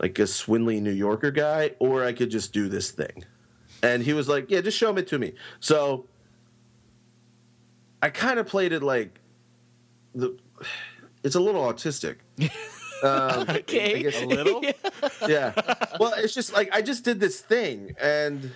[0.00, 3.24] like a swindly New Yorker guy, or I could just do this thing."
[3.82, 6.06] And he was like, "Yeah, just show it to me." So
[8.02, 9.20] I kind of played it like
[10.14, 10.36] the.
[11.24, 12.16] It's a little autistic.
[13.02, 14.02] Um, I Okay.
[14.04, 14.64] guess- A little.
[15.28, 15.52] yeah.
[16.00, 18.52] Well, it's just like I just did this thing, and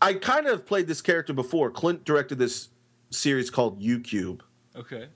[0.00, 1.72] I kind of played this character before.
[1.72, 2.68] Clint directed this
[3.10, 4.44] series called U Cube.
[4.76, 5.08] Okay.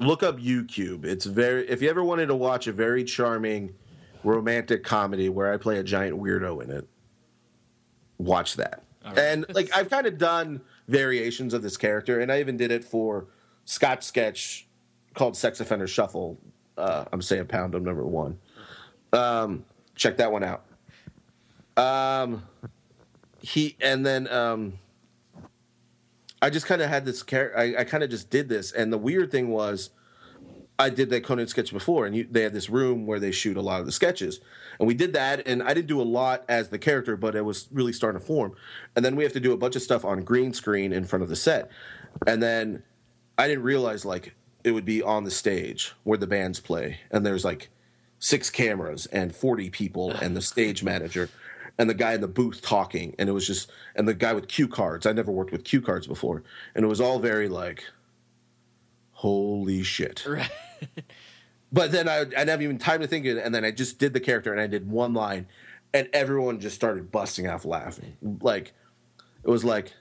[0.00, 1.04] Look up U Cube.
[1.04, 1.68] It's very.
[1.70, 3.76] If you ever wanted to watch a very charming
[4.24, 6.88] romantic comedy where I play a giant weirdo in it,
[8.18, 8.82] watch that.
[9.04, 9.18] Right.
[9.18, 12.84] And like I've kind of done variations of this character, and I even did it
[12.84, 13.26] for
[13.64, 14.66] Scott sketch
[15.14, 16.38] called Sex Offender Shuffle.
[16.76, 17.74] Uh, I'm saying pound.
[17.74, 18.38] I'm number one.
[19.12, 19.64] Um,
[19.94, 20.64] check that one out.
[21.76, 22.44] Um,
[23.40, 24.78] he and then um,
[26.40, 27.58] I just kind of had this character.
[27.58, 29.90] I, I kind of just did this, and the weird thing was,
[30.78, 33.56] I did that Conan sketch before, and you, they had this room where they shoot
[33.56, 34.40] a lot of the sketches,
[34.78, 37.44] and we did that, and I didn't do a lot as the character, but it
[37.44, 38.56] was really starting to form,
[38.96, 41.22] and then we have to do a bunch of stuff on green screen in front
[41.22, 41.70] of the set,
[42.26, 42.82] and then
[43.38, 47.24] I didn't realize like it would be on the stage where the bands play, and
[47.24, 47.70] there's like
[48.18, 51.28] six cameras and 40 people and the stage manager
[51.76, 53.14] and the guy in the booth talking.
[53.18, 55.04] And it was just and the guy with cue cards.
[55.04, 56.42] I never worked with cue cards before.
[56.74, 57.84] And it was all very like
[59.12, 60.24] holy shit.
[60.26, 60.50] Right.
[61.72, 63.70] But then I, I didn't have even time to think of it and then i
[63.70, 65.46] just did the character and i did one line
[65.92, 68.72] and everyone just started busting off laughing like
[69.42, 69.92] it was like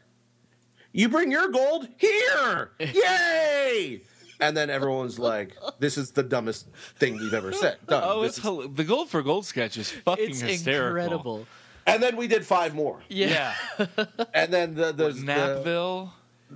[0.91, 4.01] you bring your gold here yay
[4.39, 6.67] and then everyone's like this is the dumbest
[6.97, 9.89] thing we've ever said done Oh, This it's is- the gold for gold sketch is
[9.91, 11.03] fucking It's hysterical.
[11.03, 11.47] incredible.
[11.85, 13.01] And then we did five more.
[13.09, 13.53] Yeah.
[13.77, 14.05] Yeah.
[14.33, 16.11] And then the the, the Napville.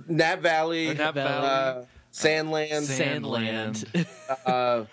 [0.08, 1.46] Nap Valley, Nap Valley.
[1.46, 1.82] Valley.
[1.82, 4.06] uh, Sandland, Sand- Sandland.
[4.46, 4.84] uh,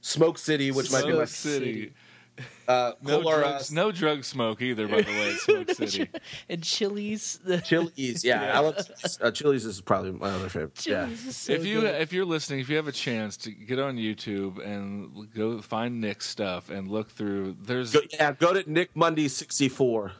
[0.00, 1.92] Smoke City, which might be my Smoke City.
[2.66, 5.34] uh, No drugs, no drug smoke either, by the way.
[5.34, 6.08] Smoke City.
[6.48, 7.38] and Chili's.
[7.64, 8.24] Chili's.
[8.24, 8.56] Yeah, Yeah.
[8.56, 8.90] I love
[9.20, 10.84] uh, Chili's is probably my other favorite.
[10.86, 11.04] Yeah.
[11.04, 12.00] Chili's is so if you good.
[12.00, 16.00] if you're listening, if you have a chance to get on YouTube and go find
[16.00, 20.12] Nick's stuff and look through, there's Go, yeah, go to Nick Mundy sixty four.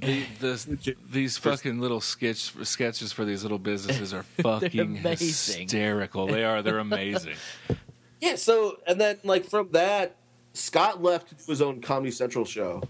[0.00, 6.26] The, the, these fucking little sketch sketches for these little businesses are fucking hysterical.
[6.26, 6.62] They are.
[6.62, 7.34] They're amazing.
[8.20, 8.34] Yeah.
[8.34, 10.16] So and then like from that,
[10.52, 12.82] Scott left to do his own Comedy Central show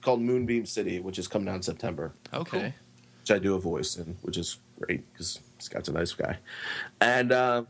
[0.00, 2.12] called Moonbeam City, which is coming out in September.
[2.32, 2.60] Oh, cool.
[2.60, 2.74] okay.
[3.20, 6.38] which I do a voice in, which is great because Scott's a nice guy,
[7.00, 7.64] and uh,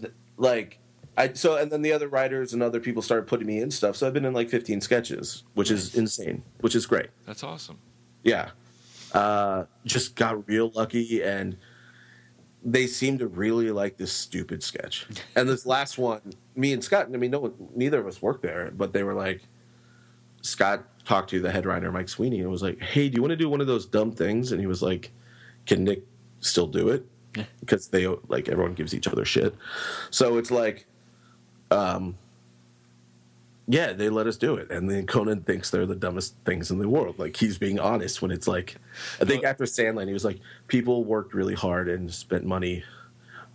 [0.00, 0.79] th- like
[1.16, 3.96] I so and then the other writers and other people started putting me in stuff.
[3.96, 7.08] So I've been in like 15 sketches, which is insane, which is great.
[7.26, 7.78] That's awesome.
[8.22, 8.50] Yeah,
[9.12, 11.56] uh, just got real lucky, and
[12.62, 15.06] they seem to really like this stupid sketch.
[15.36, 16.20] And this last one,
[16.54, 17.06] me and Scott.
[17.12, 19.42] I mean, no, neither of us worked there, but they were like,
[20.42, 23.30] Scott talked to the head writer Mike Sweeney and was like, "Hey, do you want
[23.30, 25.12] to do one of those dumb things?" And he was like,
[25.66, 26.02] "Can Nick
[26.40, 27.04] still do it?"
[27.60, 29.54] Because they like everyone gives each other shit.
[30.10, 30.86] So it's like,
[31.70, 32.16] um,
[33.68, 36.78] yeah, they let us do it, and then Conan thinks they're the dumbest things in
[36.78, 37.18] the world.
[37.18, 38.76] Like he's being honest when it's like,
[39.20, 42.82] I think after Sandland, he was like, people worked really hard and spent money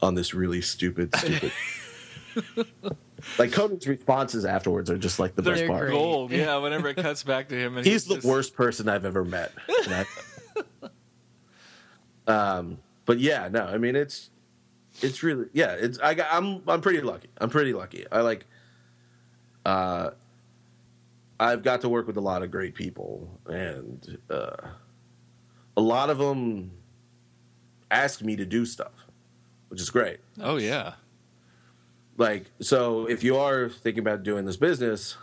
[0.01, 1.51] on this really stupid, stupid.
[3.39, 5.87] like Conan's responses afterwards are just like the best They're part.
[5.87, 5.93] great.
[5.93, 6.31] Gold.
[6.31, 6.57] Yeah.
[6.57, 9.51] Whenever it cuts back to him, and He's the just- worst person I've ever met.
[9.69, 10.05] I-
[12.27, 14.29] um, but yeah, no, I mean it's
[15.01, 15.71] it's really yeah.
[15.71, 17.29] It's I got, I'm I'm pretty lucky.
[17.37, 18.05] I'm pretty lucky.
[18.11, 18.45] I like.
[19.65, 20.11] Uh,
[21.39, 24.55] I've got to work with a lot of great people, and uh,
[25.75, 26.71] a lot of them
[27.91, 28.93] ask me to do stuff,
[29.69, 30.19] which is great.
[30.39, 30.93] Oh yeah.
[32.17, 35.17] Like, so if you are thinking about doing this business,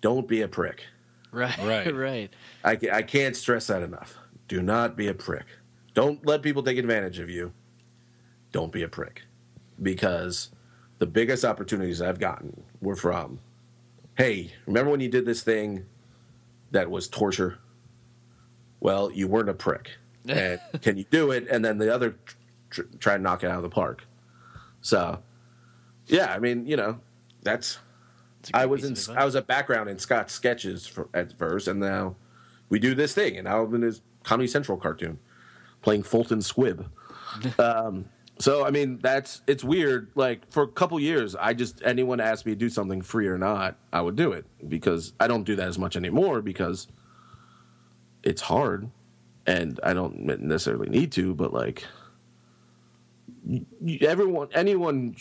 [0.00, 0.84] don't be a prick.
[1.30, 1.58] Right.
[1.62, 1.94] Right.
[1.94, 2.30] Right.
[2.64, 4.16] I, I can't stress that enough.
[4.48, 5.46] Do not be a prick.
[5.94, 7.52] Don't let people take advantage of you.
[8.52, 9.22] Don't be a prick,
[9.82, 10.50] because
[10.98, 13.40] the biggest opportunities I've gotten were from,
[14.16, 15.86] hey, remember when you did this thing
[16.70, 17.58] that was torture?
[18.80, 19.92] Well, you weren't a prick.
[20.28, 21.48] And can you do it?
[21.50, 22.14] And then the other
[22.68, 24.04] tr- try and knock it out of the park.
[24.82, 25.18] So,
[26.06, 27.00] yeah, I mean, you know,
[27.42, 27.78] that's
[28.40, 31.36] It's a great I was in I was a background in Scott's sketches for, at
[31.38, 32.16] first, and now
[32.68, 35.18] we do this thing, and now I'm in his Comedy Central cartoon,
[35.80, 36.86] playing Fulton Squibb.
[37.58, 38.04] um,
[38.40, 40.10] so I mean, that's it's weird.
[40.14, 43.36] Like for a couple years, I just anyone asked me to do something free or
[43.36, 46.88] not, I would do it because I don't do that as much anymore because
[48.22, 48.90] it's hard,
[49.46, 51.84] and I don't necessarily need to, but like
[54.00, 55.16] everyone, anyone,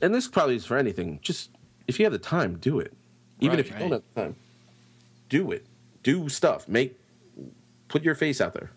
[0.00, 1.18] and this probably is for anything.
[1.22, 1.50] Just
[1.88, 2.92] if you have the time, do it.
[3.40, 4.36] Even Right, if you don't have the time,
[5.28, 5.66] do it.
[6.02, 6.68] Do stuff.
[6.68, 6.98] Make
[7.88, 8.70] put your face out there.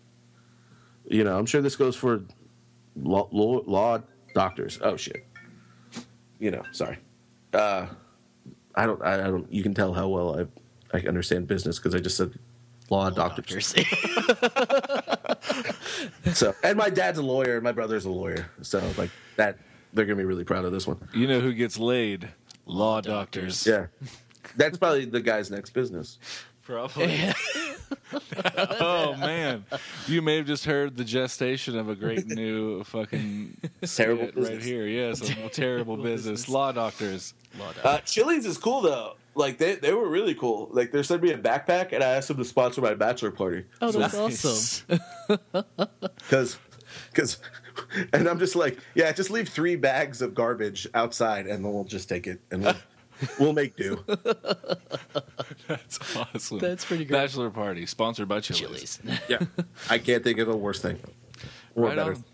[1.06, 2.24] You know, I'm sure this goes for
[2.96, 4.00] law, law, law
[4.34, 4.78] doctors.
[4.82, 5.26] Oh shit.
[6.38, 6.98] You know, sorry.
[7.52, 7.86] Uh,
[8.74, 9.02] I don't.
[9.02, 9.50] I, I don't.
[9.52, 12.38] You can tell how well I I understand business because I just said
[12.90, 13.72] law, doctors.
[13.72, 15.00] Doctors.
[16.32, 18.50] So, and my dad's a lawyer, and my brother's a lawyer.
[18.62, 19.58] So, like that,
[19.92, 21.08] they're gonna be really proud of this one.
[21.14, 22.28] You know who gets laid?
[22.66, 23.66] Law doctors.
[23.66, 23.86] Yeah,
[24.56, 26.18] that's probably the guy's next business.
[26.64, 27.30] Probably.
[28.80, 29.64] oh man,
[30.06, 34.62] you may have just heard the gestation of a great new fucking Terrible skit right
[34.62, 34.86] here.
[34.86, 36.48] Yes, a terrible business.
[36.48, 37.34] Law doctors.
[37.58, 37.84] Law doctors.
[37.84, 39.14] Uh, Chili's is cool though.
[39.34, 40.68] Like they, they were really cool.
[40.72, 43.64] Like they sent me a backpack, and I asked them to sponsor my bachelor party.
[43.82, 44.44] oh, that's Nice.
[44.44, 45.00] awesome.
[46.18, 46.58] because
[47.10, 47.38] because
[48.12, 51.82] and i'm just like yeah just leave three bags of garbage outside and then we'll
[51.82, 52.74] just take it and we'll,
[53.38, 54.02] we'll make do
[55.68, 56.58] That's awesome.
[56.58, 57.18] That's pretty great.
[57.18, 58.98] Bachelor party sponsored by Chili's.
[58.98, 59.20] Chili's.
[59.28, 59.38] yeah
[59.88, 60.98] i can't think of the worst thing
[61.74, 62.24] or Right better on.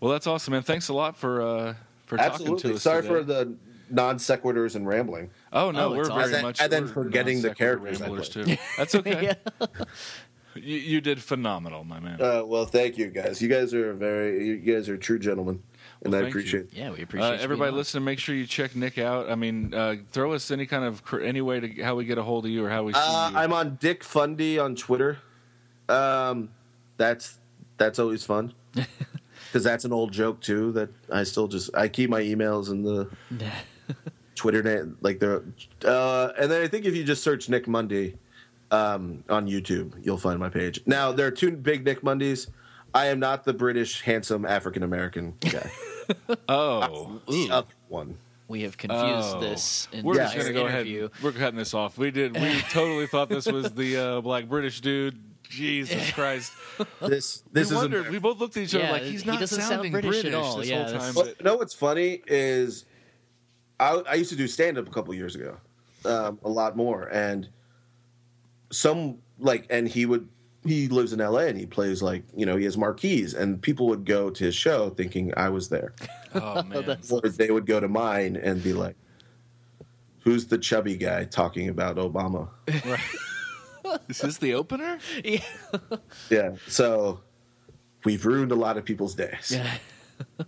[0.00, 0.62] Well, that's awesome, man.
[0.62, 1.74] Thanks a lot for uh,
[2.04, 2.82] for talking to us.
[2.82, 3.14] sorry today.
[3.14, 3.56] for the
[3.88, 6.42] non sequiturs and rambling Oh no, Oh, we're very awesome.
[6.42, 8.44] Much and then we're forgetting the characters I ramblers too.
[8.76, 9.34] That's okay.
[9.60, 9.66] yeah.
[10.54, 12.20] you, you did phenomenal, my man.
[12.20, 15.62] uh, well thank you guys you guys are very you guys are true gentlemen
[16.02, 16.40] and Well, i thank you.
[16.40, 17.78] appreciate it Yeah, we appreciate Uh, everybody, being on.
[17.78, 18.04] listen.
[18.04, 19.30] Make sure you check Nick out.
[19.30, 22.18] I mean, uh, throw us any kind of cr- any way to how we get
[22.18, 23.36] a hold of you or how we see uh, you.
[23.36, 25.18] i'm on dick fundy on twitter
[25.88, 26.50] um
[26.96, 27.38] that's
[27.78, 32.10] that's always fun because that's an old joke too that i still just i keep
[32.10, 33.08] my emails in the
[34.34, 35.42] Twitter name, like the,
[35.86, 38.18] uh, and then I think if you just search Nick Mundy
[38.70, 40.78] um, on YouTube, you'll find my page.
[40.84, 42.48] Now there are two big Nick Mundys.
[42.92, 45.70] I am not the British handsome African American guy.
[46.48, 48.16] oh, the other one.
[48.48, 49.02] We have confused
[49.36, 49.40] Oh.
[49.40, 51.06] this in we're just gonna go interview.
[51.06, 51.22] ahead.
[51.22, 51.98] We're cutting this off.
[51.98, 52.34] We did.
[52.40, 55.18] We totally thought this was the uh, black British dude.
[55.48, 56.52] Jesus Christ!
[57.00, 58.08] This this we is wondered.
[58.10, 60.34] We both looked at each other Yeah, like he's not doesn't sound sounding British at
[60.34, 60.56] all.
[60.58, 61.14] this Yeah, whole time.
[61.14, 62.84] Well, but- you know what's funny is
[63.78, 65.56] I, I used to do stand up a couple years ago,
[66.04, 67.48] um, a lot more, and
[68.70, 70.28] some like, and he would
[70.66, 71.48] he lives in L.A.
[71.48, 74.54] and he plays like you know he has marquees, and people would go to his
[74.54, 75.94] show thinking I was there,
[76.34, 78.96] oh man, or they would go to mine and be like,
[80.20, 82.48] "Who's the chubby guy talking about Obama?"
[84.08, 84.98] is this the opener?
[85.24, 85.42] Yeah.
[86.30, 87.20] Yeah, so
[88.04, 89.52] we've ruined a lot of people's days.
[89.52, 90.44] Yeah.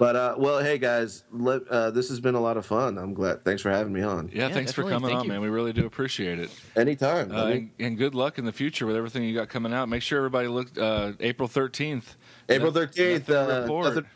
[0.00, 2.96] But uh, well, hey guys, let, uh, this has been a lot of fun.
[2.96, 3.44] I'm glad.
[3.44, 4.30] Thanks for having me on.
[4.32, 5.30] Yeah, Yeah, thanks for coming Thank on, you.
[5.32, 5.42] man.
[5.42, 6.50] We really do appreciate it.
[6.74, 7.30] Anytime.
[7.30, 9.90] Uh, and, and good luck in the future with everything you got coming out.
[9.90, 12.16] Make sure everybody look uh, April thirteenth.
[12.48, 14.06] April thirteenth Nothing uh, report.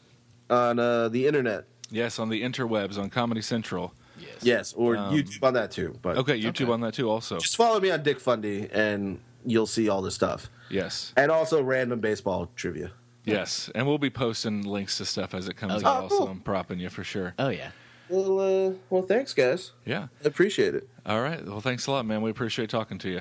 [0.48, 1.66] on uh, the internet.
[1.90, 3.92] Yes, on the interwebs on Comedy Central.
[4.18, 4.30] Yes.
[4.40, 5.98] Yes, or Um, YouTube on that too.
[6.00, 6.72] But Okay, YouTube Okay.
[6.72, 7.10] on that too.
[7.10, 11.30] Also, just follow me on Dick Fundy, and you'll see all the stuff, yes, and
[11.30, 12.90] also random baseball trivia.
[13.24, 15.82] Yes, and we'll be posting links to stuff as it comes Oh, out.
[15.82, 15.88] yeah.
[15.98, 16.28] Oh, Also, cool.
[16.28, 17.34] I'm propping you for sure.
[17.38, 17.70] Oh yeah.
[18.08, 19.72] Well, uh, well, thanks, guys.
[19.86, 20.08] Yeah.
[20.22, 20.88] I appreciate it.
[21.06, 21.44] All right.
[21.44, 22.20] Well, thanks a lot, man.
[22.20, 23.20] We appreciate talking to you.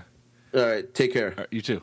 [0.53, 1.29] All right, take care.
[1.31, 1.81] All right, you too.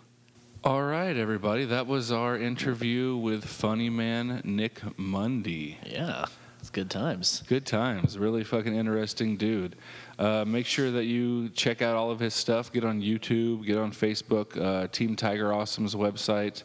[0.63, 1.65] All right, everybody.
[1.65, 5.79] That was our interview with funny man Nick Mundy.
[5.87, 6.27] Yeah.
[6.61, 7.43] It's good times.
[7.49, 8.19] Good times.
[8.19, 9.77] Really fucking interesting dude.
[10.19, 12.71] Uh, make sure that you check out all of his stuff.
[12.71, 16.63] Get on YouTube, get on Facebook, uh, Team Tiger Awesome's website.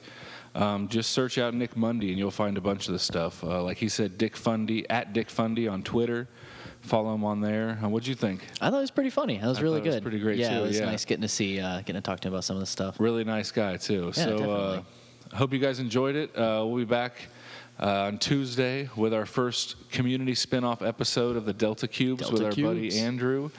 [0.56, 3.43] Um, just search out Nick Mundy and you'll find a bunch of the stuff.
[3.43, 6.30] Uh, like he said, Dick Fundy, at Dick Fundy on Twitter.
[6.82, 7.78] Follow him on there.
[7.84, 8.41] Uh, what'd you think?
[8.62, 9.38] I thought it was pretty funny.
[9.38, 10.03] That was I really it was good.
[10.03, 10.86] pretty great, yeah, too, it was yeah.
[10.86, 12.99] nice getting to see, uh, getting to talk to him about some of the stuff.
[12.99, 14.14] Really nice guy, too.
[14.16, 14.82] Yeah, so uh.
[15.34, 16.30] I hope you guys enjoyed it.
[16.38, 17.14] Uh, we'll be back.
[17.78, 22.43] Uh, on Tuesday, with our first community spin-off episode of the Delta Cubes Delta with
[22.43, 22.70] our Cubes.
[22.70, 23.49] buddy Andrew.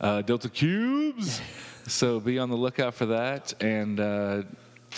[0.00, 1.40] Uh, Delta Cubes.
[1.88, 4.42] so be on the lookout for that and uh,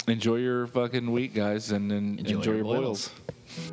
[0.06, 3.08] enjoy your fucking week, guys, and, and Enjoy enjoy, your your boils.
[3.08, 3.72] boils.